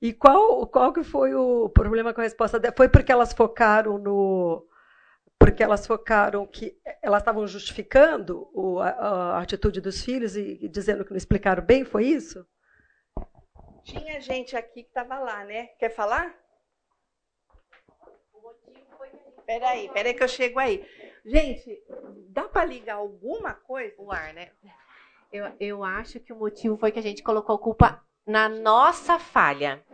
[0.00, 2.74] E qual, qual que foi o problema com a resposta dela?
[2.76, 4.66] Foi porque elas focaram no.
[5.38, 10.68] Porque elas focaram que elas estavam justificando o, a, a, atitude dos filhos e, e
[10.68, 11.82] dizendo que não explicaram bem?
[11.82, 12.46] Foi isso?
[13.86, 15.68] Tinha gente aqui que estava lá, né?
[15.78, 16.34] Quer falar?
[19.46, 20.84] Peraí, peraí que eu chego aí.
[21.24, 21.80] Gente,
[22.30, 23.94] dá para ligar alguma coisa?
[23.96, 24.50] O ar, né?
[25.32, 29.84] Eu, eu acho que o motivo foi que a gente colocou culpa na nossa falha.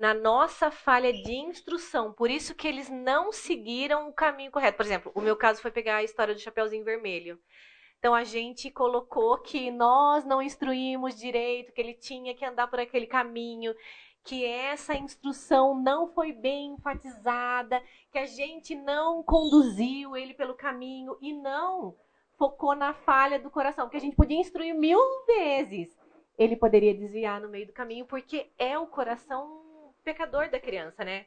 [0.00, 2.12] Na nossa falha de instrução.
[2.12, 4.76] Por isso que eles não seguiram o caminho correto.
[4.76, 7.38] Por exemplo, o meu caso foi pegar a história do Chapeuzinho Vermelho.
[8.02, 12.80] Então a gente colocou que nós não instruímos direito, que ele tinha que andar por
[12.80, 13.72] aquele caminho,
[14.24, 21.16] que essa instrução não foi bem enfatizada, que a gente não conduziu ele pelo caminho
[21.20, 21.96] e não
[22.36, 25.96] focou na falha do coração, porque a gente podia instruir mil vezes.
[26.36, 31.26] Ele poderia desviar no meio do caminho, porque é o coração pecador da criança, né?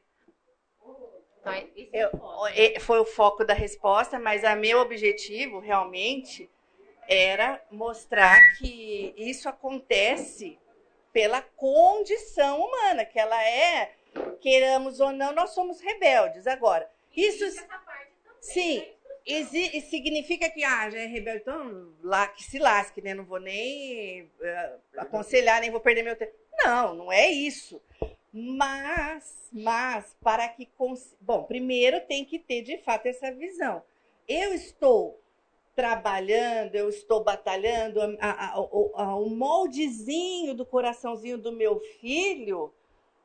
[1.40, 2.10] Então, é, Eu,
[2.48, 6.50] é, foi o foco da resposta, mas a meu objetivo realmente
[7.08, 10.58] era mostrar que isso acontece
[11.14, 13.94] pela condição humana, que ela é,
[14.42, 16.46] queiramos ou não, nós somos rebeldes.
[16.48, 17.46] Agora, isso.
[18.42, 18.86] Sim,
[19.26, 23.14] e significa que ah, já é rebelde, então lá que se lasque, né?
[23.16, 26.34] Não vou nem uh, aconselhar, nem vou perder meu tempo.
[26.64, 27.82] Não, não é isso.
[28.32, 30.68] Mas, mas, para que.
[30.78, 31.16] Cons...
[31.20, 33.82] Bom, primeiro tem que ter de fato essa visão.
[34.28, 35.20] Eu estou
[35.76, 42.74] trabalhando, eu estou batalhando, a, a, a, o moldezinho do coraçãozinho do meu filho,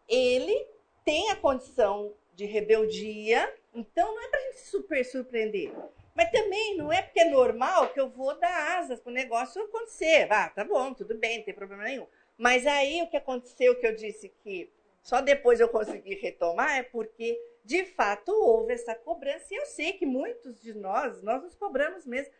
[0.09, 0.67] ele
[1.05, 5.73] tem a condição de rebeldia, então não é para a gente super surpreender.
[6.15, 9.63] Mas também não é porque é normal que eu vou dar asas para o negócio
[9.63, 10.27] acontecer.
[10.31, 12.07] Ah, tá bom, tudo bem, não tem problema nenhum.
[12.37, 14.71] Mas aí o que aconteceu, que eu disse que
[15.03, 19.53] só depois eu consegui retomar, é porque de fato houve essa cobrança.
[19.53, 22.33] E eu sei que muitos de nós, nós nos cobramos mesmo.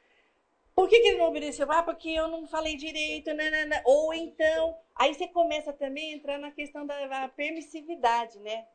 [0.75, 1.71] Por que, que ele não obedeceu?
[1.71, 3.35] Ah, porque eu não falei direito.
[3.35, 3.83] Nanana.
[3.85, 8.67] Ou então, aí você começa também a entrar na questão da permissividade, né?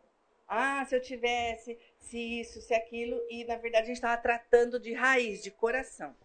[0.48, 3.20] Ah, se eu tivesse, se isso, se aquilo.
[3.30, 6.16] E na verdade a gente estava tratando de raiz, de coração.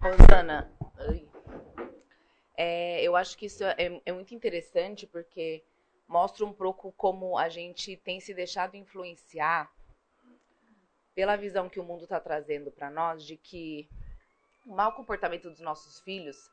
[0.00, 0.72] Rosana,
[2.56, 5.62] é, eu acho que isso é, é muito interessante porque
[6.12, 9.72] mostra um pouco como a gente tem se deixado influenciar
[11.14, 13.88] pela visão que o mundo está trazendo para nós de que
[14.66, 16.50] o mau comportamento dos nossos filhos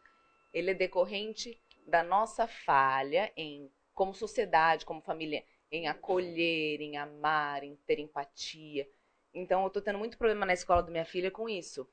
[0.54, 7.62] ele é decorrente da nossa falha em como sociedade, como família, em acolher, em amar,
[7.62, 8.90] em ter empatia.
[9.34, 11.86] Então, eu estou tendo muito problema na escola da minha filha com isso.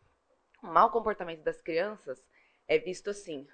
[0.62, 2.24] O mau comportamento das crianças
[2.68, 3.46] é visto assim: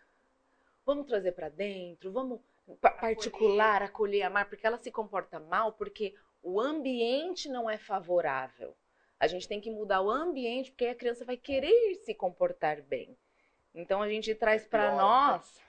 [0.85, 2.41] vamos trazer para dentro, vamos
[2.81, 8.77] particular, acolher, amar, porque ela se comporta mal porque o ambiente não é favorável.
[9.19, 13.17] A gente tem que mudar o ambiente porque a criança vai querer se comportar bem.
[13.75, 15.61] Então a gente traz para nós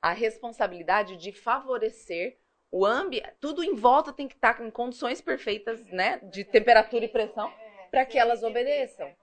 [0.00, 2.38] a responsabilidade de favorecer
[2.70, 7.08] o ambiente, tudo em volta tem que estar em condições perfeitas, né, de temperatura e
[7.08, 7.52] pressão
[7.90, 9.14] para que elas obedeçam.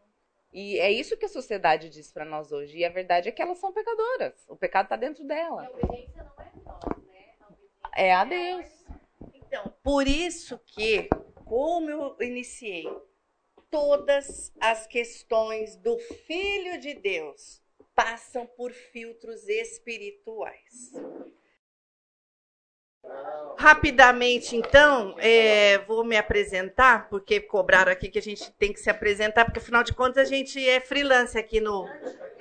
[0.53, 2.78] E é isso que a sociedade diz para nós hoje.
[2.78, 4.45] E a verdade é que elas são pecadoras.
[4.47, 5.66] O pecado está dentro dela.
[5.66, 6.39] A obediência não é né?
[8.00, 8.66] É a Deus.
[9.34, 11.10] Então, por isso que,
[11.43, 12.86] como eu iniciei,
[13.70, 17.62] todas as questões do Filho de Deus
[17.93, 20.93] passam por filtros espirituais.
[23.58, 28.89] Rapidamente, então, é, vou me apresentar, porque cobraram aqui que a gente tem que se
[28.89, 31.86] apresentar, porque afinal de contas a gente é freelance aqui no,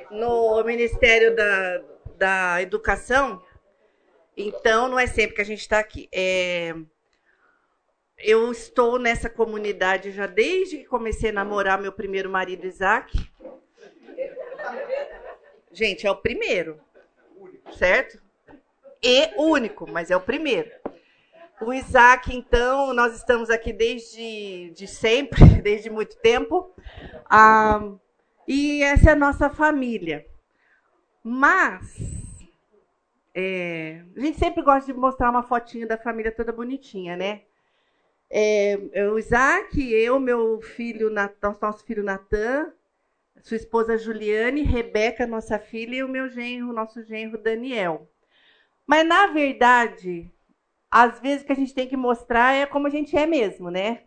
[0.09, 1.83] no Ministério da,
[2.17, 3.43] da Educação,
[4.39, 6.09] então não é sempre que a gente está aqui.
[6.13, 6.73] É,
[8.19, 13.19] eu estou nessa comunidade já desde que comecei a namorar meu primeiro marido, Isaac.
[15.73, 16.81] Gente, é o primeiro,
[17.77, 18.21] certo?
[19.03, 20.71] E único, mas é o primeiro.
[21.61, 26.73] O Isaac, então, nós estamos aqui desde de sempre, desde muito tempo.
[27.29, 27.81] Ah,
[28.47, 30.25] e essa é a nossa família.
[31.23, 32.18] Mas
[33.41, 37.43] é, a gente sempre gosta de mostrar uma fotinha da família toda bonitinha, né?
[38.29, 42.73] É, é o Isaac, eu, meu filho, nosso filho Natan,
[43.41, 48.11] sua esposa Juliane, Rebeca, nossa filha, e o meu genro, nosso genro Daniel.
[48.85, 50.33] Mas, na verdade,
[50.91, 53.71] às vezes o que a gente tem que mostrar é como a gente é mesmo,
[53.71, 54.03] né?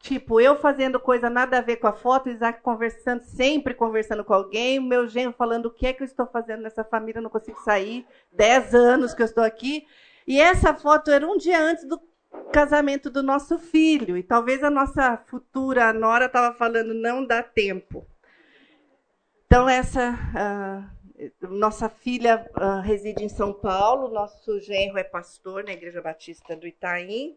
[0.00, 4.32] Tipo, eu fazendo coisa nada a ver com a foto, Isaac conversando, sempre conversando com
[4.32, 7.30] alguém, meu genro falando o que é que eu estou fazendo nessa família, eu não
[7.30, 9.86] consigo sair, dez anos que eu estou aqui.
[10.26, 12.00] E essa foto era um dia antes do
[12.52, 18.06] casamento do nosso filho, e talvez a nossa futura nora estava falando, não dá tempo.
[19.46, 25.72] Então, essa uh, nossa filha uh, reside em São Paulo, nosso genro é pastor na
[25.72, 27.36] Igreja Batista do Itaim.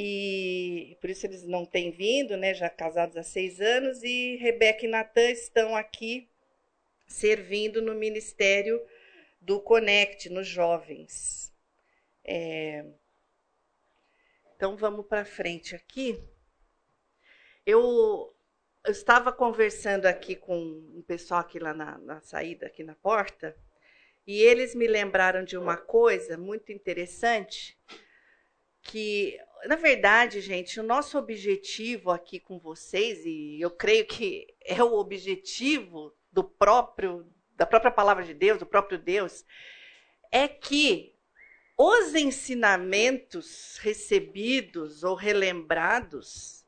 [0.00, 2.54] E por isso eles não têm vindo, né?
[2.54, 4.04] Já casados há seis anos.
[4.04, 6.28] E Rebeca e Natan estão aqui
[7.04, 8.80] servindo no ministério
[9.40, 11.52] do Conect, nos jovens.
[12.24, 12.84] É...
[14.54, 16.22] Então vamos para frente aqui.
[17.66, 18.32] Eu
[18.84, 23.54] eu estava conversando aqui com um pessoal aqui lá na, na, saída, aqui na porta,
[24.26, 27.78] e eles me lembraram de uma coisa muito interessante,
[28.80, 34.82] que, na verdade, gente, o nosso objetivo aqui com vocês, e eu creio que é
[34.82, 39.44] o objetivo do próprio, da própria palavra de Deus, do próprio Deus,
[40.30, 41.14] é que
[41.76, 46.58] os ensinamentos recebidos ou relembrados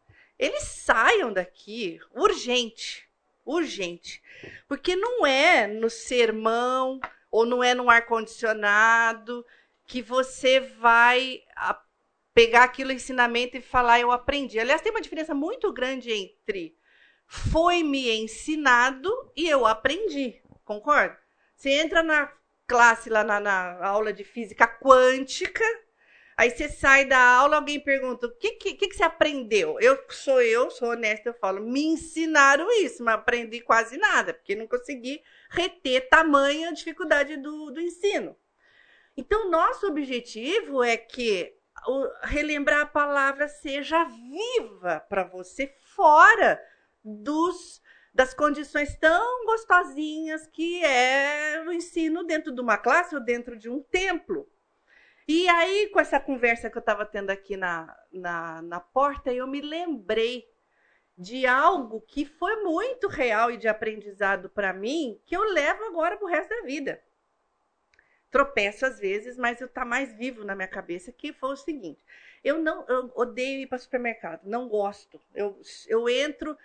[0.41, 3.07] eles saiam daqui urgente,
[3.45, 4.23] urgente.
[4.67, 6.99] Porque não é no sermão
[7.31, 9.45] ou não é no ar-condicionado
[9.87, 11.43] que você vai
[12.41, 14.59] pegar aquilo ensinamento e falar, eu aprendi.
[14.59, 16.75] Aliás, tem uma diferença muito grande entre
[17.27, 20.41] foi me ensinado e eu aprendi.
[20.65, 21.19] Concorda?
[21.55, 22.33] Você entra na
[22.67, 25.65] classe lá na, na aula de física quântica,
[26.35, 29.77] Aí você sai da aula, alguém pergunta: o que, que, que você aprendeu?
[29.79, 34.57] Eu sou eu, sou honesta, eu falo: me ensinaram isso, mas aprendi quase nada, porque
[34.57, 35.21] não consegui
[35.51, 38.35] reter tamanha dificuldade do, do ensino.
[39.15, 41.60] Então, nosso objetivo é que
[42.23, 46.61] relembrar a palavra seja viva para você fora
[47.05, 47.81] dos
[48.13, 53.69] das condições tão gostosinhas que é o ensino dentro de uma classe ou dentro de
[53.69, 54.49] um templo.
[55.29, 59.47] E aí, com essa conversa que eu estava tendo aqui na, na, na porta, eu
[59.47, 60.45] me lembrei
[61.17, 66.17] de algo que foi muito real e de aprendizado para mim, que eu levo agora
[66.17, 67.01] para o resto da vida.
[68.31, 72.05] Tropeço às vezes, mas está mais vivo na minha cabeça, que foi o seguinte.
[72.43, 75.21] Eu não eu odeio ir para supermercado, não gosto.
[75.35, 76.57] Eu, eu entro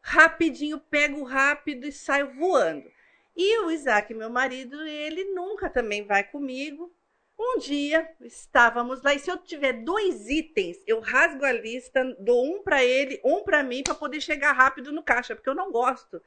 [0.00, 2.90] rapidinho, pego rápido e saio voando.
[3.36, 6.92] E o Isaac, meu marido, ele nunca também vai comigo.
[7.38, 12.44] Um dia estávamos lá e se eu tiver dois itens, eu rasgo a lista, dou
[12.44, 15.70] um para ele, um para mim, para poder chegar rápido no caixa, porque eu não
[15.70, 16.20] gosto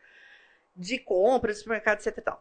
[0.74, 2.34] de compras, supermercado, etc.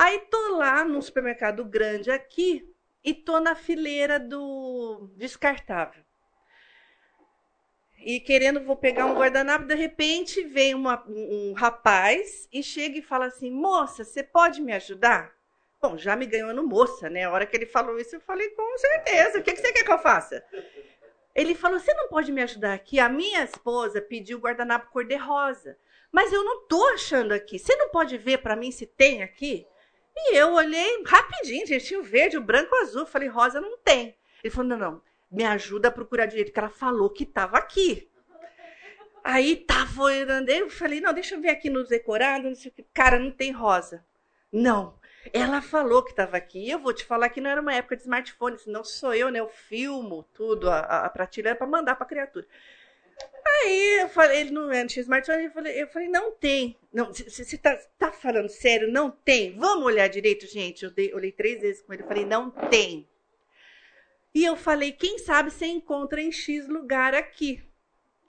[0.00, 2.72] Aí tô lá num supermercado grande aqui
[3.02, 6.04] e tô na fileira do descartável.
[8.04, 13.02] E querendo, vou pegar um guardanapo, de repente vem uma, um rapaz e chega e
[13.02, 15.34] fala assim: Moça, você pode me ajudar?
[15.82, 17.24] Bom, já me ganhou no moça, né?
[17.24, 19.82] A hora que ele falou isso, eu falei, com certeza, o que, que você quer
[19.82, 20.44] que eu faça?
[21.34, 23.00] Ele falou: Você não pode me ajudar aqui?
[23.00, 25.76] A minha esposa pediu guardanapo cor-de-rosa,
[26.12, 27.58] mas eu não tô achando aqui.
[27.58, 29.66] Você não pode ver para mim se tem aqui?
[30.20, 33.06] E eu olhei rapidinho, gente, tinha o verde, o branco, o azul.
[33.06, 34.16] Falei: Rosa não tem.
[34.42, 38.10] Ele falou: Não, não, me ajuda a procurar direito, que ela falou que estava aqui.
[39.22, 42.84] Aí tava olhando, eu falei: Não, deixa eu ver aqui nos decorados, não.
[42.92, 44.04] Cara, não tem rosa.
[44.52, 44.98] Não.
[45.32, 46.68] Ela falou que estava aqui.
[46.68, 49.40] Eu vou te falar que não era uma época de smartphone, senão sou eu, né?
[49.40, 52.46] Eu filmo tudo, a, a prateleira para mandar para a criatura.
[53.62, 56.76] Aí eu falei, ele não, tinha smartphone, eu falei, eu falei, não tem.
[56.92, 58.90] Não, você está tá falando sério?
[58.90, 59.56] Não tem.
[59.56, 60.84] Vamos olhar direito, gente.
[60.84, 63.08] Eu dei, olhei três vezes com ele, falei, não tem.
[64.34, 67.62] E eu falei, quem sabe você encontra em X lugar aqui.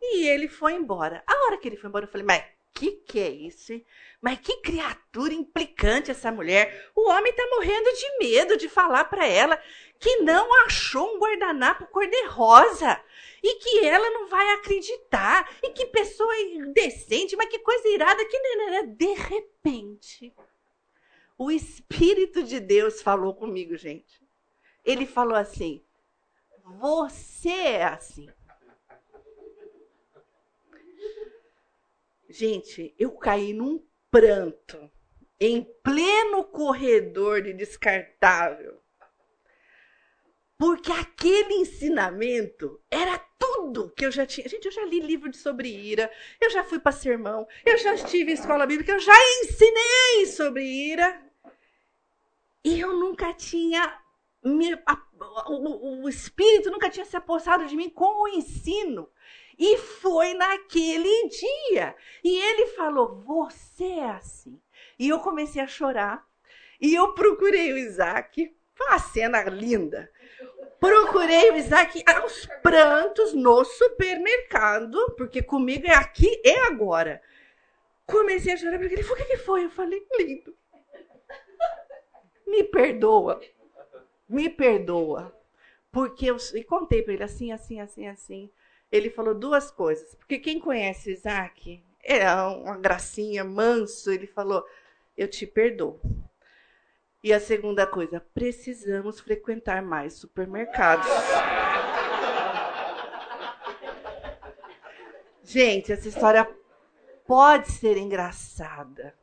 [0.02, 1.22] E ele foi embora.
[1.28, 3.86] A hora que ele foi embora, eu falei, mas que que é isso, hein?
[4.22, 6.90] Mas que criatura implicante essa mulher.
[6.96, 9.62] O homem tá morrendo de medo de falar para ela
[10.00, 13.04] que não achou um guardanapo cor-de-rosa
[13.44, 18.40] e que ela não vai acreditar e que pessoa indecente, mas que coisa irada que
[18.88, 20.34] de repente
[21.38, 24.22] o espírito de Deus falou comigo, gente.
[24.84, 25.84] Ele falou assim:
[26.80, 28.28] "Você é assim.
[32.30, 34.90] Gente, eu caí num pranto
[35.40, 38.82] em pleno corredor de descartável.
[40.60, 44.50] Porque aquele ensinamento era tudo que eu já tinha.
[44.50, 48.32] Gente, eu já li livro sobre ira, eu já fui para sermão, eu já estive
[48.32, 51.24] em escola bíblica, eu já ensinei sobre ira.
[52.62, 54.02] E eu nunca tinha.
[54.44, 55.02] Me, a,
[55.48, 59.10] o, o espírito nunca tinha se apossado de mim com o ensino.
[59.58, 61.96] E foi naquele dia.
[62.22, 64.60] E ele falou: Você é assim.
[64.98, 66.28] E eu comecei a chorar.
[66.82, 68.54] E eu procurei o Isaac.
[68.76, 70.12] Foi uma cena linda.
[70.80, 77.22] Procurei o Isaac aos prantos no supermercado, porque comigo é aqui e agora.
[78.06, 79.66] Comecei a chorar porque ele falou: O que foi?
[79.66, 80.56] Eu falei: Lindo.
[82.48, 83.40] Me perdoa.
[84.28, 85.36] Me perdoa.
[85.92, 88.50] Porque eu e contei para ele assim, assim, assim, assim
[88.92, 90.16] ele falou duas coisas.
[90.16, 94.12] Porque quem conhece Isaac é uma gracinha, manso.
[94.12, 94.66] Ele falou:
[95.18, 96.00] Eu te perdoo.
[97.22, 101.06] E a segunda coisa, precisamos frequentar mais supermercados.
[105.44, 106.50] Gente, essa história
[107.26, 109.18] pode ser engraçada,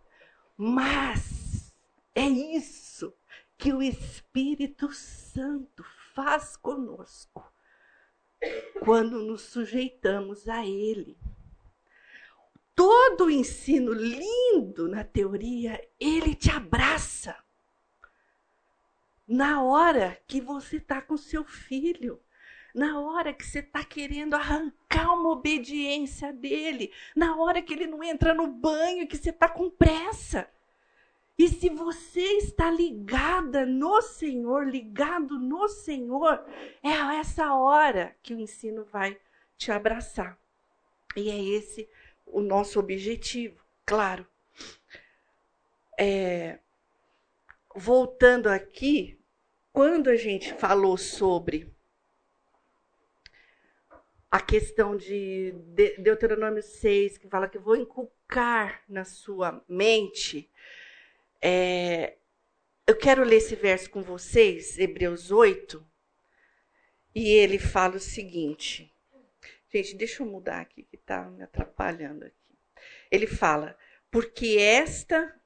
[0.57, 1.73] mas
[2.15, 3.15] é isso
[3.57, 5.85] que o Espírito Santo
[6.15, 7.51] faz conosco
[8.81, 11.17] quando nos sujeitamos a ele.
[12.75, 17.37] Todo o ensino lindo na teoria, ele te abraça.
[19.27, 22.21] Na hora que você está com seu filho,
[22.75, 28.05] na hora que você está querendo arrancar uma obediência dele, na hora que ele não
[28.05, 30.49] entra no banho, que você está com pressa.
[31.39, 36.45] E se você está ligada no Senhor, ligado no Senhor,
[36.83, 39.19] é essa hora que o ensino vai
[39.57, 40.39] te abraçar.
[41.17, 41.89] E é esse
[42.27, 44.27] o nosso objetivo, claro.
[45.99, 46.59] É,
[47.75, 49.16] voltando aqui,
[49.77, 51.71] quando a gente falou sobre
[54.31, 55.53] a questão de
[55.99, 60.51] Deuteronômio 6, que fala que vou inculcar na sua mente.
[61.43, 62.17] É,
[62.87, 65.87] eu quero ler esse verso com vocês, Hebreus 8,
[67.15, 68.91] e ele fala o seguinte.
[69.69, 72.59] Gente, deixa eu mudar aqui, que está me atrapalhando aqui.
[73.11, 73.77] Ele fala,
[74.11, 75.39] porque esta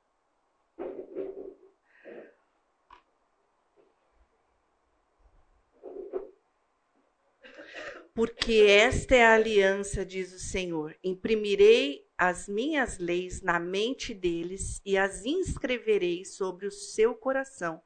[8.15, 10.97] Porque esta é a aliança, diz o Senhor.
[11.03, 17.81] Imprimirei as minhas leis na mente deles e as inscreverei sobre o seu coração.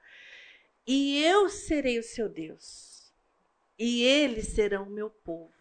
[0.86, 3.12] E eu serei o seu Deus,
[3.78, 5.54] e eles serão o meu povo.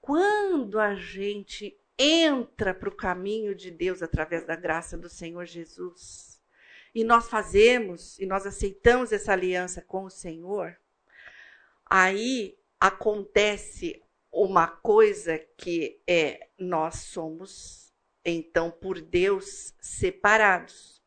[0.00, 6.40] Quando a gente entra para o caminho de Deus através da graça do Senhor Jesus,
[6.94, 10.76] e nós fazemos, e nós aceitamos essa aliança com o Senhor,
[11.84, 14.02] aí acontece
[14.32, 21.00] uma coisa que é nós somos então por Deus separados.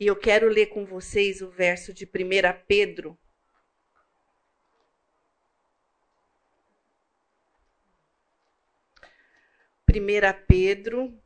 [0.00, 2.08] E eu quero ler com vocês o verso de 1
[2.66, 3.16] Pedro.
[9.86, 11.16] Primeira Pedro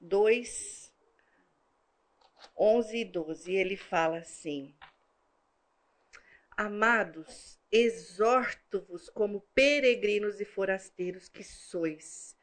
[0.00, 0.92] 2,
[2.56, 3.52] 11 e 12.
[3.52, 4.74] Ele fala assim:
[6.56, 12.36] Amados, exorto-vos como peregrinos e forasteiros que sois,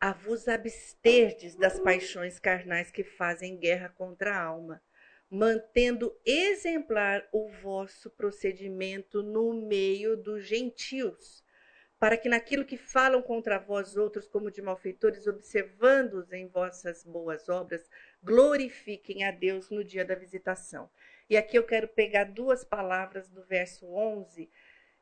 [0.00, 4.82] a vos absterdes das paixões carnais que fazem guerra contra a alma,
[5.28, 11.44] mantendo exemplar o vosso procedimento no meio dos gentios
[12.00, 17.46] para que naquilo que falam contra vós outros como de malfeitores, observando-os em vossas boas
[17.50, 17.86] obras,
[18.22, 20.90] glorifiquem a Deus no dia da visitação.
[21.28, 24.50] E aqui eu quero pegar duas palavras do verso 11,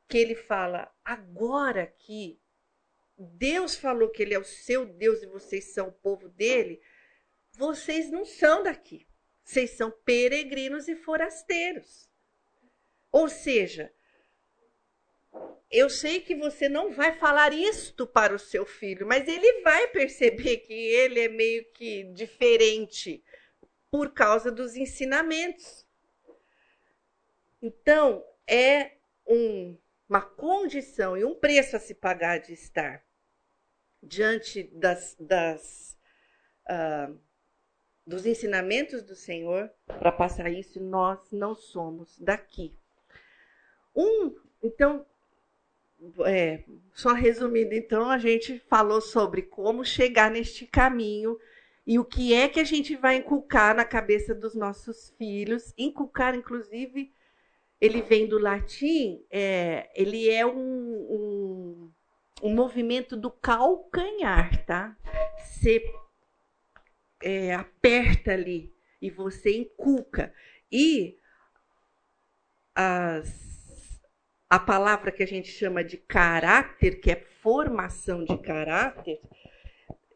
[0.08, 2.42] que ele fala: agora que
[3.16, 6.82] Deus falou que ele é o seu Deus e vocês são o povo dele,
[7.52, 9.06] vocês não são daqui.
[9.44, 12.10] Vocês são peregrinos e forasteiros.
[13.10, 13.90] Ou seja,
[15.70, 19.88] eu sei que você não vai falar isto para o seu filho, mas ele vai
[19.88, 23.22] perceber que ele é meio que diferente
[23.90, 25.86] por causa dos ensinamentos.
[27.60, 28.92] Então, é
[29.26, 29.76] um,
[30.08, 33.04] uma condição e um preço a se pagar de estar
[34.02, 35.98] diante das, das
[36.70, 37.18] uh,
[38.06, 40.80] dos ensinamentos do Senhor para passar isso.
[40.80, 42.78] Nós não somos daqui.
[43.94, 45.04] Um, então,
[46.24, 51.38] é, só resumindo, então, a gente falou sobre como chegar neste caminho
[51.86, 55.72] e o que é que a gente vai inculcar na cabeça dos nossos filhos.
[55.76, 57.12] Inculcar, inclusive,
[57.80, 61.92] ele vem do latim, é, ele é um, um,
[62.42, 64.96] um, movimento do calcanhar, tá?
[65.38, 65.82] Você
[67.22, 70.32] é, aperta ali e você inculca.
[70.70, 71.16] E
[72.74, 73.47] as
[74.50, 79.20] a palavra que a gente chama de caráter, que é formação de caráter,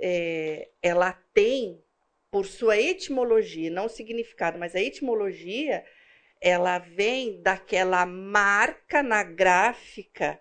[0.01, 1.83] é, ela tem,
[2.31, 5.85] por sua etimologia, não significado, mas a etimologia,
[6.41, 10.41] ela vem daquela marca na gráfica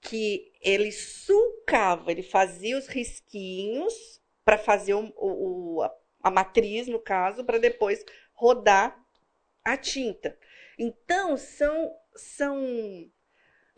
[0.00, 5.88] que ele sulcava, ele fazia os risquinhos para fazer o, o,
[6.22, 8.98] a matriz, no caso, para depois rodar
[9.64, 10.36] a tinta.
[10.78, 13.10] Então, são, são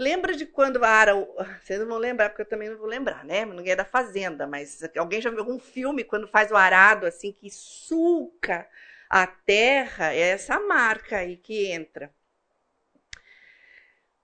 [0.01, 1.15] Lembra de quando a Ara.
[1.63, 3.45] Vocês não vão lembrar, porque eu também não vou lembrar, né?
[3.45, 7.31] Ninguém é da Fazenda, mas alguém já viu algum filme quando faz o arado assim,
[7.31, 8.67] que sulca
[9.11, 10.15] a terra?
[10.15, 12.11] É essa marca aí que entra.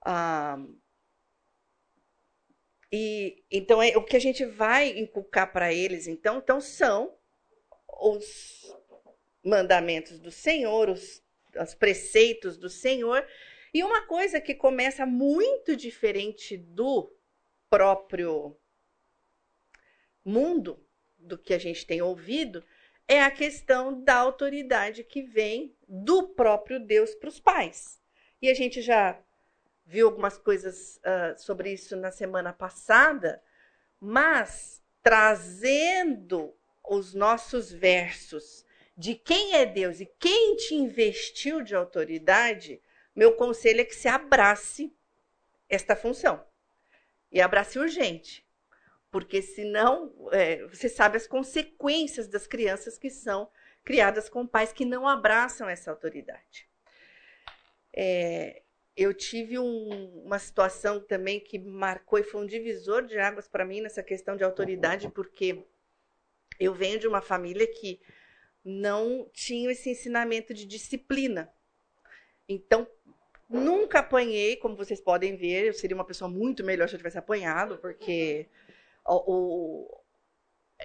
[0.02, 0.58] Ah,
[2.90, 7.14] e então é, o que a gente vai inculcar para eles, então, então são
[8.00, 8.74] os
[9.44, 11.22] mandamentos do Senhor, os,
[11.60, 13.26] os preceitos do Senhor
[13.76, 17.14] e uma coisa que começa muito diferente do
[17.68, 18.56] próprio
[20.24, 20.82] mundo,
[21.18, 22.64] do que a gente tem ouvido,
[23.06, 28.00] é a questão da autoridade que vem do próprio Deus para os pais.
[28.40, 29.20] E a gente já
[29.84, 33.42] viu algumas coisas uh, sobre isso na semana passada,
[34.00, 38.64] mas trazendo os nossos versos
[38.96, 42.80] de quem é Deus e quem te investiu de autoridade,
[43.16, 44.94] meu conselho é que se abrace
[45.68, 46.44] esta função.
[47.32, 48.46] E abrace urgente.
[49.10, 53.48] porque senão é, você sabe as consequências das crianças que são
[53.82, 56.68] criadas com pais que não abraçam essa autoridade.
[57.94, 58.62] É,
[58.94, 63.64] eu tive um, uma situação também que marcou e foi um divisor de águas para
[63.64, 65.64] mim nessa questão de autoridade, porque
[66.60, 68.00] eu venho de uma família que
[68.62, 71.50] não tinha esse ensinamento de disciplina.
[72.48, 72.86] Então,
[73.48, 77.18] nunca apanhei, como vocês podem ver, eu seria uma pessoa muito melhor se eu tivesse
[77.18, 78.48] apanhado, porque
[79.04, 80.06] o, o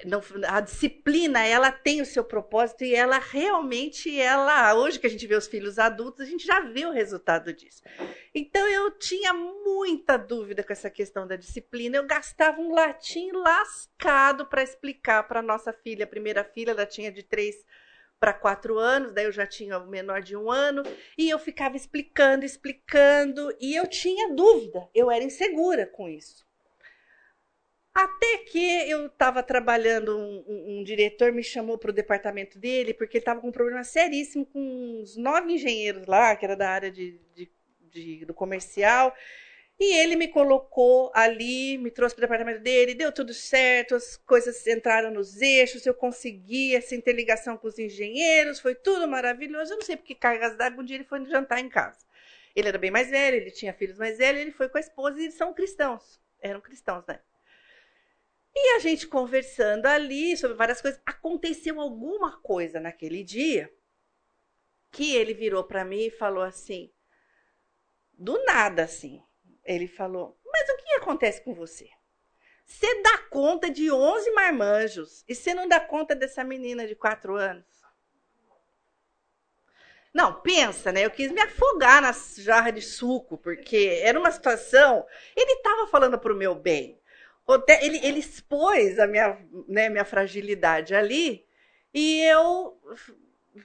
[0.06, 5.10] não, a disciplina ela tem o seu propósito e ela realmente ela hoje que a
[5.10, 7.84] gente vê os filhos adultos a gente já vê o resultado disso.
[8.34, 11.98] Então eu tinha muita dúvida com essa questão da disciplina.
[11.98, 17.12] Eu gastava um latim lascado para explicar para nossa filha a primeira filha ela tinha
[17.12, 17.64] de três
[18.22, 20.84] para quatro anos, daí eu já tinha o menor de um ano,
[21.18, 26.46] e eu ficava explicando, explicando, e eu tinha dúvida, eu era insegura com isso.
[27.92, 32.94] Até que eu estava trabalhando, um, um, um, diretor me chamou para o departamento dele,
[32.94, 36.70] porque ele estava com um problema seríssimo com uns nove engenheiros lá, que era da
[36.70, 37.52] área de, de,
[37.90, 39.14] de do comercial,
[39.84, 44.16] e ele me colocou ali, me trouxe para o departamento dele, deu tudo certo, as
[44.16, 49.74] coisas entraram nos eixos, eu consegui essa interligação com os engenheiros, foi tudo maravilhoso.
[49.74, 51.98] Eu não sei porque cargas d'água, um dia ele foi jantar em casa.
[52.56, 55.20] Ele era bem mais velho, ele tinha filhos mais velhos, ele foi com a esposa
[55.20, 57.20] e eles são cristãos, eram cristãos, né?
[58.54, 63.74] E a gente conversando ali sobre várias coisas, aconteceu alguma coisa naquele dia
[64.92, 66.92] que ele virou para mim e falou assim,
[68.14, 69.24] do nada assim.
[69.74, 71.90] Ele falou: Mas o que acontece com você?
[72.66, 77.36] Você dá conta de 11 marmanjos e você não dá conta dessa menina de 4
[77.36, 77.66] anos?
[80.14, 81.06] Não, pensa, né?
[81.06, 85.06] Eu quis me afogar na jarra de suco, porque era uma situação.
[85.36, 87.00] Ele estava falando para o meu bem.
[87.82, 91.46] Ele, ele expôs a minha, né, minha fragilidade ali
[91.94, 92.78] e eu.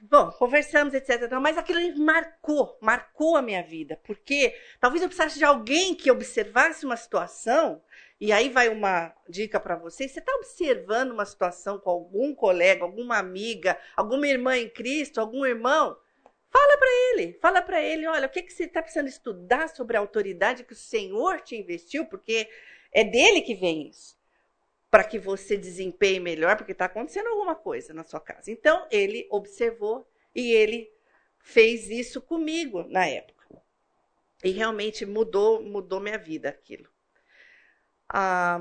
[0.02, 1.30] Bom, conversamos, etc.
[1.40, 6.84] Mas aquilo marcou, marcou a minha vida, porque talvez eu precisasse de alguém que observasse
[6.84, 7.80] uma situação.
[8.20, 12.82] E aí vai uma dica para vocês: você está observando uma situação com algum colega,
[12.82, 15.96] alguma amiga, alguma irmã em Cristo, algum irmão?
[16.50, 19.96] Fala para ele, fala para ele, olha, o que, que você está precisando estudar sobre
[19.96, 22.48] a autoridade que o Senhor te investiu, porque
[22.92, 24.15] é dele que vem isso.
[24.90, 28.50] Para que você desempenhe melhor, porque está acontecendo alguma coisa na sua casa.
[28.50, 30.90] Então, ele observou e ele
[31.38, 33.36] fez isso comigo na época.
[34.44, 36.88] E realmente mudou, mudou minha vida aquilo.
[38.08, 38.60] Ah,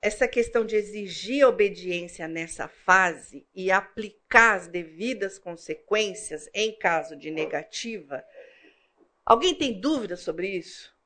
[0.00, 7.30] essa questão de exigir obediência nessa fase e aplicar as devidas consequências em caso de
[7.30, 8.24] negativa.
[9.24, 10.96] Alguém tem dúvida sobre isso?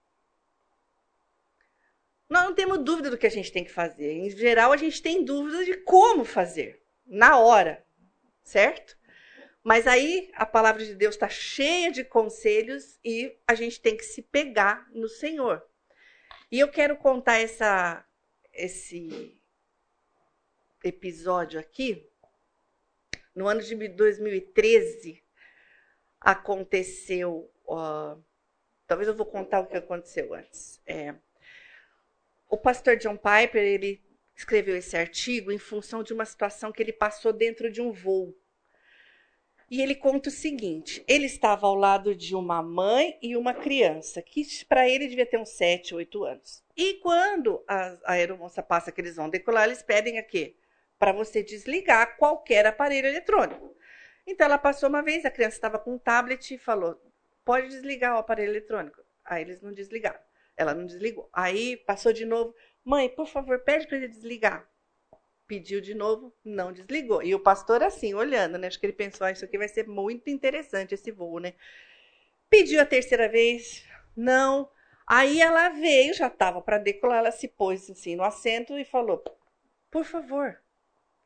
[2.33, 4.11] Nós não temos dúvida do que a gente tem que fazer.
[4.11, 7.85] Em geral, a gente tem dúvida de como fazer, na hora,
[8.43, 8.97] certo?
[9.63, 14.03] Mas aí a palavra de Deus está cheia de conselhos e a gente tem que
[14.03, 15.63] se pegar no Senhor.
[16.51, 18.03] E eu quero contar essa,
[18.51, 19.39] esse
[20.83, 22.11] episódio aqui.
[23.35, 25.23] No ano de 2013
[26.19, 27.53] aconteceu.
[27.67, 28.25] Uh,
[28.87, 30.81] talvez eu vou contar o que aconteceu antes.
[30.87, 31.15] É,
[32.53, 34.05] o pastor John Piper, ele
[34.37, 38.37] escreveu esse artigo em função de uma situação que ele passou dentro de um voo.
[39.71, 44.21] E ele conta o seguinte: ele estava ao lado de uma mãe e uma criança,
[44.21, 46.63] que para ele devia ter uns 7, 8 anos.
[46.77, 50.55] E quando a, a aeromoça passa que eles vão decolar, eles pedem aqui
[50.99, 53.75] para você desligar qualquer aparelho eletrônico.
[54.27, 57.01] Então ela passou uma vez, a criança estava com um tablet e falou:
[57.47, 59.01] pode desligar o aparelho eletrônico.
[59.25, 60.21] Aí eles não desligaram.
[60.63, 61.29] Ela não desligou.
[61.33, 62.55] Aí passou de novo.
[62.85, 64.69] Mãe, por favor, pede para ele desligar.
[65.47, 67.23] Pediu de novo, não desligou.
[67.23, 68.69] E o pastor assim, olhando, né?
[68.69, 71.55] Acho que ele pensou, ah, isso aqui vai ser muito interessante esse voo, né?
[72.49, 73.85] Pediu a terceira vez,
[74.17, 74.71] não.
[75.07, 79.23] Aí ela veio, já estava para decolar, ela se pôs assim no assento e falou:
[79.91, 80.59] "Por favor,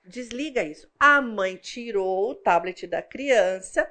[0.04, 0.90] desliga isso".
[0.98, 3.90] A mãe tirou o tablet da criança,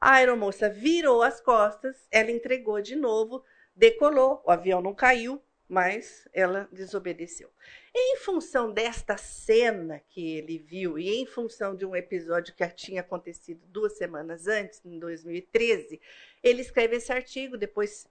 [0.00, 3.44] a aeromoça virou as costas, ela entregou de novo,
[3.74, 7.48] decolou, o avião não caiu, mas ela desobedeceu.
[7.94, 13.02] Em função desta cena que ele viu e em função de um episódio que tinha
[13.02, 16.00] acontecido duas semanas antes, em 2013,
[16.42, 17.56] ele escreve esse artigo.
[17.56, 18.08] Depois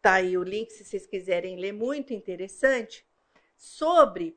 [0.00, 3.04] tá aí o link se vocês quiserem ler, muito interessante,
[3.56, 4.36] sobre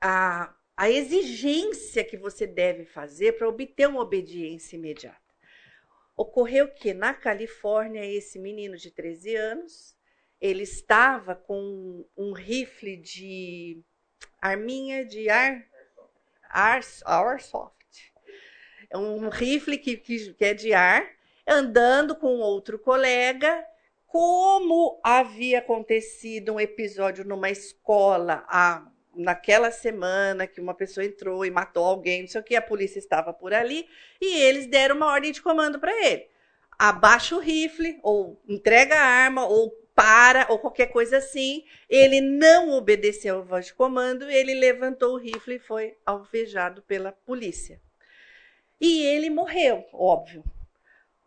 [0.00, 5.19] a, a exigência que você deve fazer para obter uma obediência imediata.
[6.20, 9.96] Ocorreu que na Califórnia esse menino de 13 anos,
[10.38, 13.82] ele estava com um rifle de
[14.38, 15.64] arminha de ar,
[16.50, 18.12] ar airsoft.
[18.90, 21.10] É um rifle que, que, que é de ar,
[21.46, 23.66] andando com outro colega.
[24.06, 31.50] Como havia acontecido um episódio numa escola há naquela semana que uma pessoa entrou e
[31.50, 33.88] matou alguém, não sei o que, a polícia estava por ali
[34.20, 36.28] e eles deram uma ordem de comando para ele.
[36.78, 41.64] Abaixa o rifle, ou entrega a arma, ou para, ou qualquer coisa assim.
[41.88, 47.12] Ele não obedeceu a voz de comando, ele levantou o rifle e foi alvejado pela
[47.12, 47.80] polícia.
[48.80, 50.42] E ele morreu, óbvio.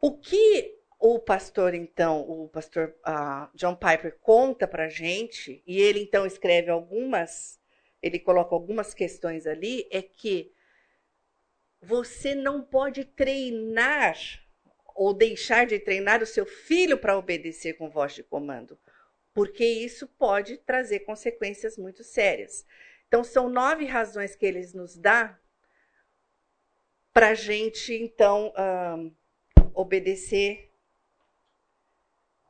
[0.01, 6.01] O que o pastor, então, o pastor uh, John Piper conta para gente, e ele
[6.01, 7.59] então escreve algumas
[8.03, 10.53] ele coloca algumas questões ali, é que
[11.81, 14.17] você não pode treinar
[14.93, 18.77] ou deixar de treinar o seu filho para obedecer com voz de comando,
[19.33, 22.65] porque isso pode trazer consequências muito sérias.
[23.07, 25.39] Então, são nove razões que eles nos dá
[27.13, 28.53] para a gente, então,
[29.73, 30.71] obedecer,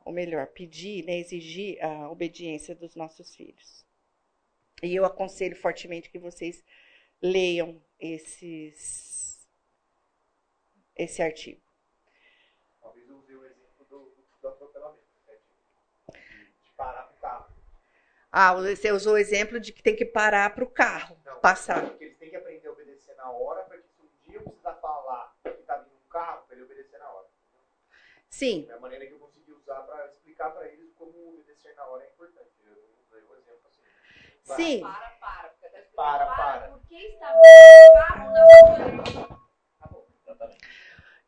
[0.04, 3.83] ou melhor, pedir, né, exigir a obediência dos nossos filhos.
[4.82, 6.62] E eu aconselho fortemente que vocês
[7.22, 9.48] leiam esses,
[10.94, 11.60] esse artigo.
[12.80, 15.34] Talvez eu use o exemplo do, do atropelamento, né?
[16.12, 17.54] de, de parar para o carro.
[18.30, 21.88] Ah, você usou o exemplo de que tem que parar para o carro Não, passar.
[21.88, 24.42] Porque eles têm que aprender a obedecer na hora, para que se um dia eu
[24.42, 27.28] precisar falar que está vindo um carro, para ele obedecer na hora.
[28.28, 28.66] Sim.
[28.68, 32.04] É a maneira que eu consegui usar para explicar para eles como obedecer na hora
[32.04, 32.53] é importante.
[34.44, 34.80] Sim.
[34.80, 35.54] Para, para.
[35.96, 36.68] Para, para.
[36.68, 37.26] Por que está
[38.08, 39.44] carro na sua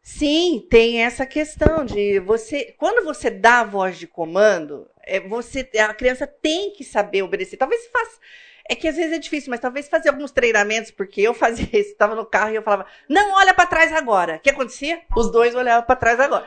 [0.02, 2.74] Sim, tem essa questão de você.
[2.78, 7.56] Quando você dá a voz de comando, é, você, a criança tem que saber obedecer.
[7.56, 8.20] Talvez faça.
[8.68, 11.90] É que às vezes é difícil, mas talvez fazer alguns treinamentos, porque eu fazia isso,
[11.90, 14.36] estava no carro e eu falava, não olha para trás agora.
[14.36, 15.02] O que acontecia?
[15.16, 16.46] Os dois olhavam para trás agora.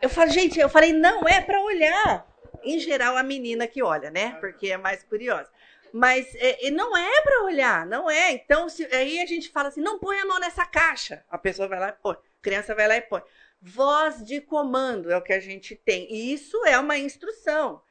[0.00, 2.26] Eu falei, gente, eu falei, não é para olhar.
[2.62, 4.36] Em geral, a menina que olha, né?
[4.40, 5.48] Porque é mais curiosa.
[5.92, 8.32] Mas é, não é para olhar, não é.
[8.32, 11.24] Então, se, aí a gente fala assim: não põe a mão nessa caixa.
[11.28, 12.16] A pessoa vai lá e põe.
[12.42, 13.22] Criança vai lá e põe.
[13.60, 16.12] Voz de comando é o que a gente tem.
[16.12, 17.82] E isso é uma instrução.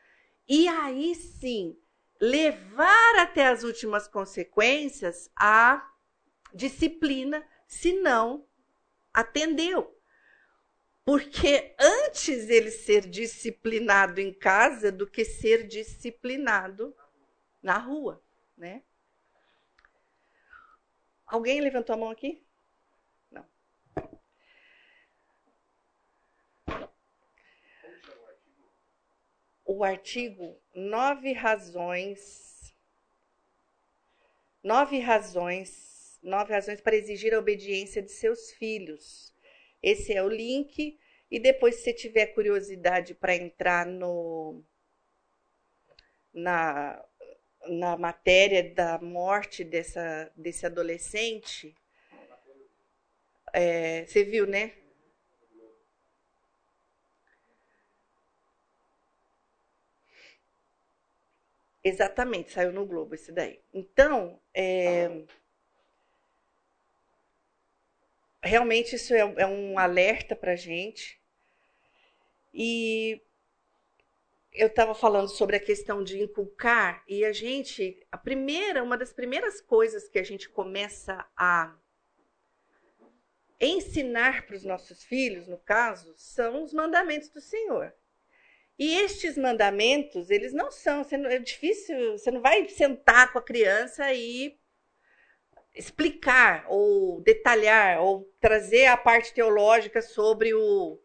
[0.48, 1.78] E aí sim,
[2.22, 5.86] levar até as últimas consequências a
[6.54, 8.48] disciplina, se não
[9.14, 9.94] atendeu.
[11.04, 16.96] Porque antes ele ser disciplinado em casa do que ser disciplinado
[17.66, 18.24] na rua,
[18.56, 18.84] né?
[21.26, 22.46] Alguém levantou a mão aqui?
[23.32, 23.44] Não.
[29.66, 32.76] O artigo nove razões
[34.64, 39.34] nove razões nove razões para exigir a obediência de seus filhos.
[39.82, 41.00] Esse é o link
[41.32, 44.64] e depois se você tiver curiosidade para entrar no
[46.32, 47.04] na
[47.68, 51.76] na matéria da morte dessa, desse adolescente.
[53.54, 54.74] É, você viu, né?
[61.84, 63.62] Exatamente, saiu no Globo esse daí.
[63.72, 65.24] Então, é,
[68.42, 71.20] realmente isso é, é um alerta para gente.
[72.54, 73.22] E
[74.56, 79.14] eu estava falando sobre a questão de inculcar e a gente, a primeira, uma das
[79.14, 81.76] primeiras coisas que a gente começa a
[83.60, 87.94] ensinar para os nossos filhos, no caso, são os mandamentos do Senhor.
[88.78, 94.14] E estes mandamentos, eles não são, é difícil, você não vai sentar com a criança
[94.14, 94.58] e
[95.74, 101.00] explicar ou detalhar ou trazer a parte teológica sobre o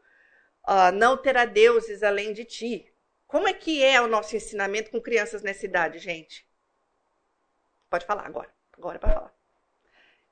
[0.69, 2.90] uh, não terá deuses além de ti.
[3.31, 6.45] Como é que é o nosso ensinamento com crianças nessa idade, gente?
[7.89, 8.53] Pode falar agora.
[8.77, 9.35] Agora é para falar.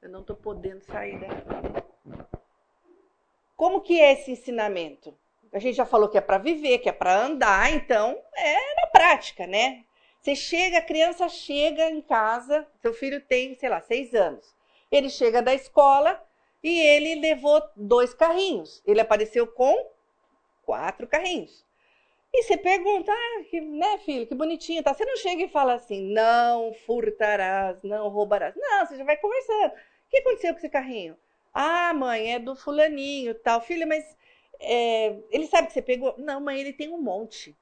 [0.03, 1.35] Eu não estou podendo sair daqui.
[3.57, 5.17] Como que é esse ensinamento?
[5.53, 8.89] A gente já falou que é para viver, que é para andar, então é na
[8.89, 9.85] prática, né?
[10.21, 14.57] Você chega, a criança chega em casa, seu filho tem, sei lá, seis anos.
[14.91, 16.21] Ele chega da escola
[16.65, 18.83] e ele levou dois carrinhos.
[18.85, 19.89] Ele apareceu com
[20.65, 21.68] quatro carrinhos.
[22.33, 24.93] E você pergunta, ah, que, né, filho, que bonitinho, tá?
[24.93, 28.55] Você não chega e fala assim, não furtarás, não roubarás.
[28.57, 29.73] Não, você já vai conversando.
[29.73, 31.17] O que aconteceu com esse carrinho?
[31.53, 33.61] Ah, mãe, é do fulaninho, tal.
[33.61, 34.05] Filho, mas
[34.61, 36.15] é, ele sabe que você pegou?
[36.19, 37.57] Não, mãe, ele tem um monte.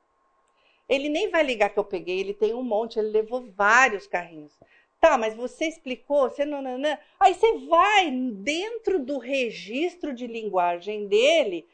[0.89, 4.53] Ele nem vai ligar que eu peguei, ele tem um monte, ele levou vários carrinhos.
[5.01, 6.99] Tá, mas você explicou, você não, não, não.
[7.21, 11.67] Aí você vai dentro do registro de linguagem dele,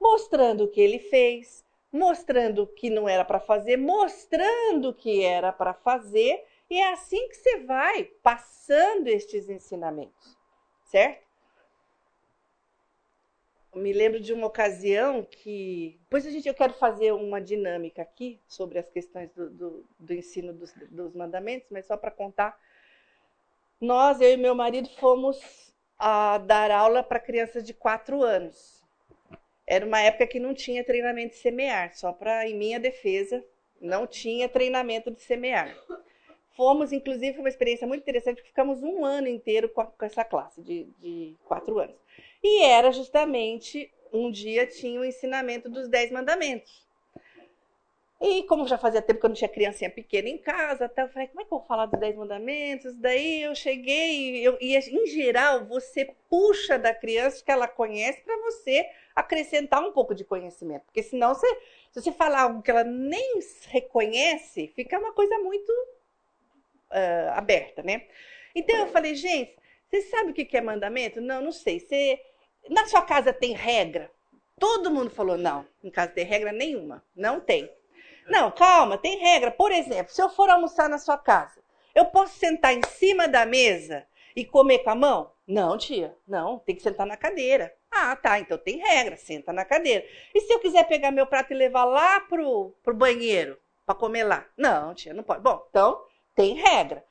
[0.00, 5.74] mostrando o que ele fez, mostrando que não era para fazer, mostrando que era para
[5.74, 10.38] fazer, e é assim que você vai passando estes ensinamentos,
[10.84, 11.30] certo?
[13.72, 15.98] Eu me lembro de uma ocasião que.
[16.02, 20.12] Depois a gente, eu quero fazer uma dinâmica aqui sobre as questões do, do, do
[20.12, 22.58] ensino dos, dos mandamentos, mas só para contar.
[23.80, 28.79] Nós, eu e meu marido, fomos a dar aula para crianças de 4 anos.
[29.70, 33.40] Era uma época que não tinha treinamento de semear, só para, em minha defesa,
[33.80, 35.72] não tinha treinamento de semear.
[36.56, 40.04] Fomos, inclusive, foi uma experiência muito interessante, porque ficamos um ano inteiro com, a, com
[40.04, 41.94] essa classe de, de quatro anos.
[42.42, 46.84] E era justamente, um dia tinha o ensinamento dos dez mandamentos.
[48.20, 51.08] E como já fazia tempo que eu não tinha criancinha pequena em casa, até eu
[51.08, 52.94] falei, como é que eu vou falar dos dez mandamentos?
[52.96, 58.36] Daí eu cheguei, eu, e em geral você puxa da criança que ela conhece para
[58.42, 60.84] você acrescentar um pouco de conhecimento.
[60.84, 61.46] Porque senão você,
[61.92, 65.70] se você falar algo que ela nem reconhece, fica uma coisa muito
[66.90, 68.06] uh, aberta, né?
[68.54, 69.56] Então eu falei, gente,
[69.88, 71.22] você sabe o que é mandamento?
[71.22, 71.80] Não, não sei.
[71.80, 72.20] Você,
[72.68, 74.10] na sua casa tem regra?
[74.58, 77.02] Todo mundo falou, não, em casa tem regra nenhuma.
[77.16, 77.70] Não tem.
[78.30, 79.50] Não, calma, tem regra.
[79.50, 81.60] Por exemplo, se eu for almoçar na sua casa,
[81.92, 84.06] eu posso sentar em cima da mesa
[84.36, 85.32] e comer com a mão?
[85.46, 87.74] Não, tia, não, tem que sentar na cadeira.
[87.90, 90.06] Ah, tá, então tem regra, senta na cadeira.
[90.32, 94.22] E se eu quiser pegar meu prato e levar lá pro, pro banheiro para comer
[94.22, 94.46] lá?
[94.56, 95.42] Não, tia, não pode.
[95.42, 96.00] Bom, então
[96.36, 97.04] tem regra.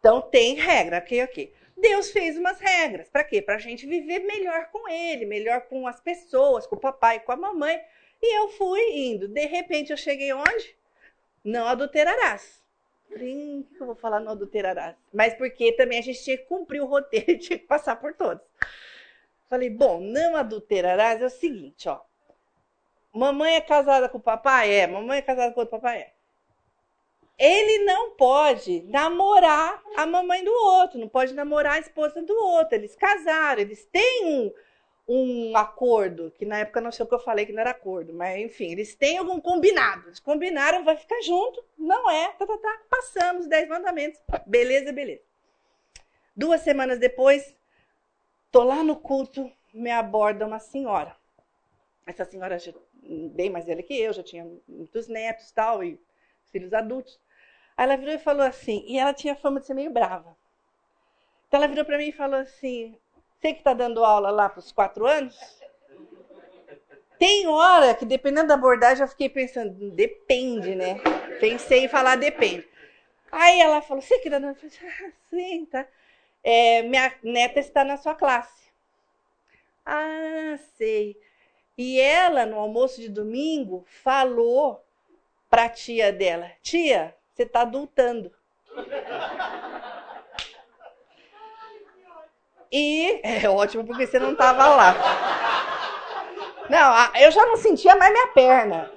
[0.00, 1.54] Então tem regra, ok, ok.
[1.76, 3.08] Deus fez umas regras.
[3.08, 3.40] Para quê?
[3.40, 7.30] Para a gente viver melhor com Ele, melhor com as pessoas, com o papai, com
[7.30, 7.80] a mamãe.
[8.24, 9.28] E eu fui indo.
[9.28, 10.74] De repente eu cheguei onde?
[11.44, 12.64] Não adulterarás.
[13.10, 14.96] Falei, o que eu vou falar não adulterarás?
[15.12, 18.42] Mas porque também a gente tinha que cumprir o roteiro tinha que passar por todos.
[19.50, 22.00] Falei, bom, não adulterarás é o seguinte, ó.
[23.12, 24.72] Mamãe é casada com o papai?
[24.72, 24.86] É.
[24.86, 25.98] Mamãe é casada com o papai?
[26.00, 26.14] É
[27.38, 32.74] ele não pode namorar a mamãe do outro, não pode namorar a esposa do outro.
[32.76, 34.52] Eles casaram, eles têm um,
[35.06, 38.14] um acordo, que na época não sei o que eu falei que não era acordo,
[38.14, 40.08] mas enfim, eles têm algum combinado.
[40.08, 42.80] Eles combinaram, vai ficar junto, não é, tá, tá, tá.
[42.88, 45.22] Passamos dez mandamentos, beleza, beleza.
[46.34, 47.54] Duas semanas depois,
[48.50, 51.14] tô lá no culto, me aborda uma senhora.
[52.06, 56.00] Essa senhora já, bem mais velha que eu, já tinha muitos netos tal, e
[56.50, 57.20] filhos adultos.
[57.76, 60.36] Aí ela virou e falou assim, e ela tinha fama de ser meio brava.
[61.54, 62.98] Então ela virou para mim e falou assim:
[63.44, 65.38] Você que está dando aula lá para os quatro anos?
[67.18, 70.98] Tem hora que, dependendo da abordagem, eu fiquei pensando, depende, né?
[71.40, 72.66] Pensei em falar depende.
[73.30, 74.56] Aí ela falou: Você que está dando?
[74.62, 75.86] Eu falei, ah, sim, tá.
[76.42, 78.72] É, minha neta está na sua classe.
[79.84, 81.14] Ah, sei.
[81.76, 84.82] E ela, no almoço de domingo, falou
[85.50, 88.32] para a tia dela: Tia, você está adultando.
[92.76, 94.96] E é ótimo porque você não estava lá.
[96.68, 98.90] Não, eu já não sentia mais minha perna.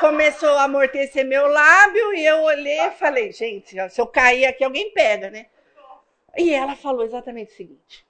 [0.00, 4.64] Começou a amortecer meu lábio e eu olhei e falei, gente, se eu cair aqui,
[4.64, 5.44] alguém pega, né?
[6.38, 8.06] E ela falou exatamente o seguinte.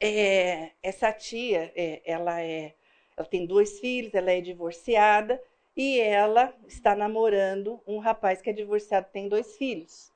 [0.00, 2.72] É, essa tia, é, ela é,
[3.14, 5.38] ela tem dois filhos, ela é divorciada
[5.76, 10.10] e ela está namorando um rapaz que é divorciado, tem dois filhos.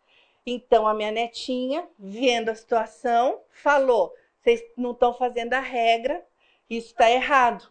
[0.47, 6.25] Então a minha netinha, vendo a situação, falou: vocês não estão fazendo a regra,
[6.69, 7.71] isso está errado.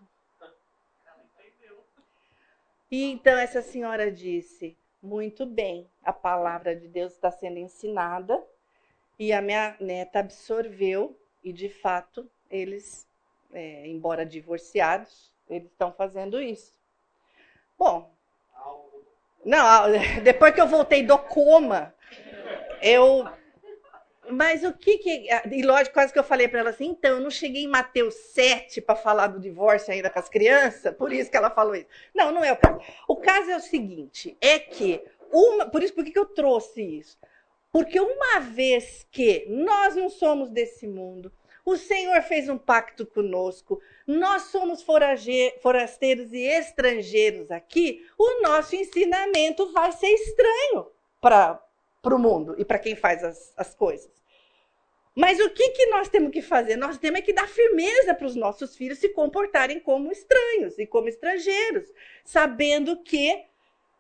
[2.91, 8.43] E então essa senhora disse: muito bem, a palavra de Deus está sendo ensinada
[9.17, 13.07] e a minha neta absorveu e de fato eles,
[13.53, 16.74] é, embora divorciados, eles estão fazendo isso.
[17.78, 18.11] Bom,
[19.45, 19.63] não,
[20.24, 21.93] depois que eu voltei do coma,
[22.82, 23.28] eu.
[24.30, 25.28] Mas o que que.
[25.52, 28.14] E lógico, quase que eu falei para ela assim, então, eu não cheguei em Mateus
[28.14, 31.88] 7 para falar do divórcio ainda com as crianças, por isso que ela falou isso.
[32.14, 32.80] Não, não é o caso.
[33.08, 35.04] O caso é o seguinte: é que.
[35.32, 37.18] Uma, por isso, por que, que eu trouxe isso?
[37.72, 41.32] Porque uma vez que nós não somos desse mundo,
[41.64, 43.80] o Senhor fez um pacto conosco.
[44.08, 44.84] Nós somos
[45.62, 48.08] forasteiros e estrangeiros aqui.
[48.18, 50.88] O nosso ensinamento vai ser estranho
[51.22, 51.62] para
[52.04, 54.12] o mundo e para quem faz as, as coisas.
[55.16, 56.78] Mas o que, que nós temos que fazer?
[56.78, 61.10] Nós temos que dar firmeza para os nossos filhos se comportarem como estranhos e como
[61.10, 61.91] estrangeiros,
[62.24, 63.43] sabendo que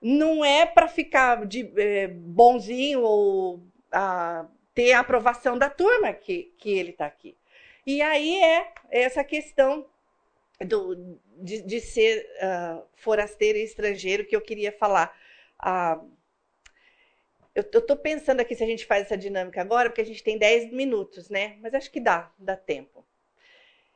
[0.01, 6.53] não é para ficar de é, bonzinho ou a, ter a aprovação da turma que,
[6.57, 7.35] que ele está aqui.
[7.85, 9.85] E aí é essa questão
[10.65, 15.13] do, de, de ser uh, forasteiro e estrangeiro que eu queria falar.
[15.61, 16.09] Uh,
[17.55, 20.37] eu estou pensando aqui se a gente faz essa dinâmica agora, porque a gente tem
[20.37, 21.57] 10 minutos, né?
[21.61, 23.05] Mas acho que dá, dá tempo.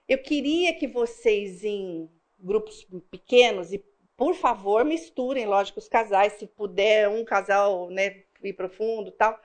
[0.07, 3.83] Eu queria que vocês, em grupos pequenos, e
[4.17, 9.39] por favor, misturem, lógico, os casais, se puder, um casal né, ir profundo tal.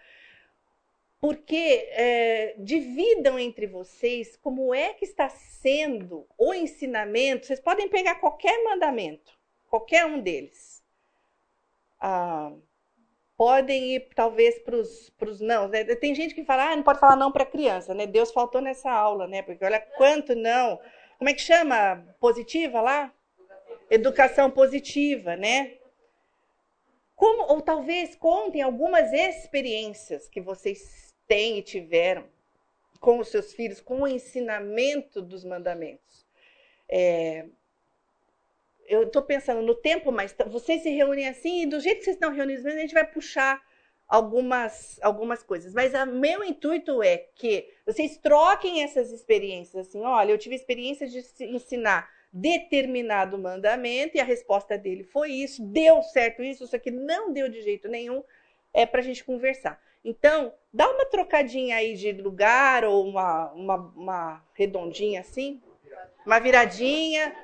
[1.20, 7.46] Porque é, dividam entre vocês como é que está sendo o ensinamento.
[7.46, 9.32] Vocês podem pegar qualquer mandamento,
[9.68, 10.82] qualquer um deles.
[12.00, 12.52] Ah,
[13.38, 15.68] podem ir, talvez, para os não.
[15.68, 15.84] Né?
[15.94, 18.04] Tem gente que fala, ah, não pode falar não para criança, né?
[18.04, 19.42] Deus faltou nessa aula, né?
[19.42, 20.80] Porque olha quanto não.
[21.16, 22.04] Como é que chama?
[22.18, 23.14] Positiva lá?
[23.88, 25.74] Educação positiva, né?
[27.14, 32.24] Como, ou talvez contem algumas experiências que vocês têm e tiveram
[33.00, 36.26] com os seus filhos, com o ensinamento dos mandamentos.
[36.88, 37.46] É,
[38.88, 42.16] eu estou pensando no tempo, mas vocês se reúnem assim, e do jeito que vocês
[42.16, 43.62] estão reunidos, a gente vai puxar
[44.08, 45.74] algumas, algumas coisas.
[45.74, 49.86] Mas o meu intuito é que vocês troquem essas experiências.
[49.86, 55.64] Assim, olha, eu tive experiência de ensinar determinado mandamento e a resposta dele foi isso,
[55.64, 58.22] deu certo isso, isso aqui não deu de jeito nenhum,
[58.72, 59.80] é para a gente conversar.
[60.04, 65.60] Então, dá uma trocadinha aí de lugar ou uma, uma, uma redondinha assim,
[66.24, 67.34] uma viradinha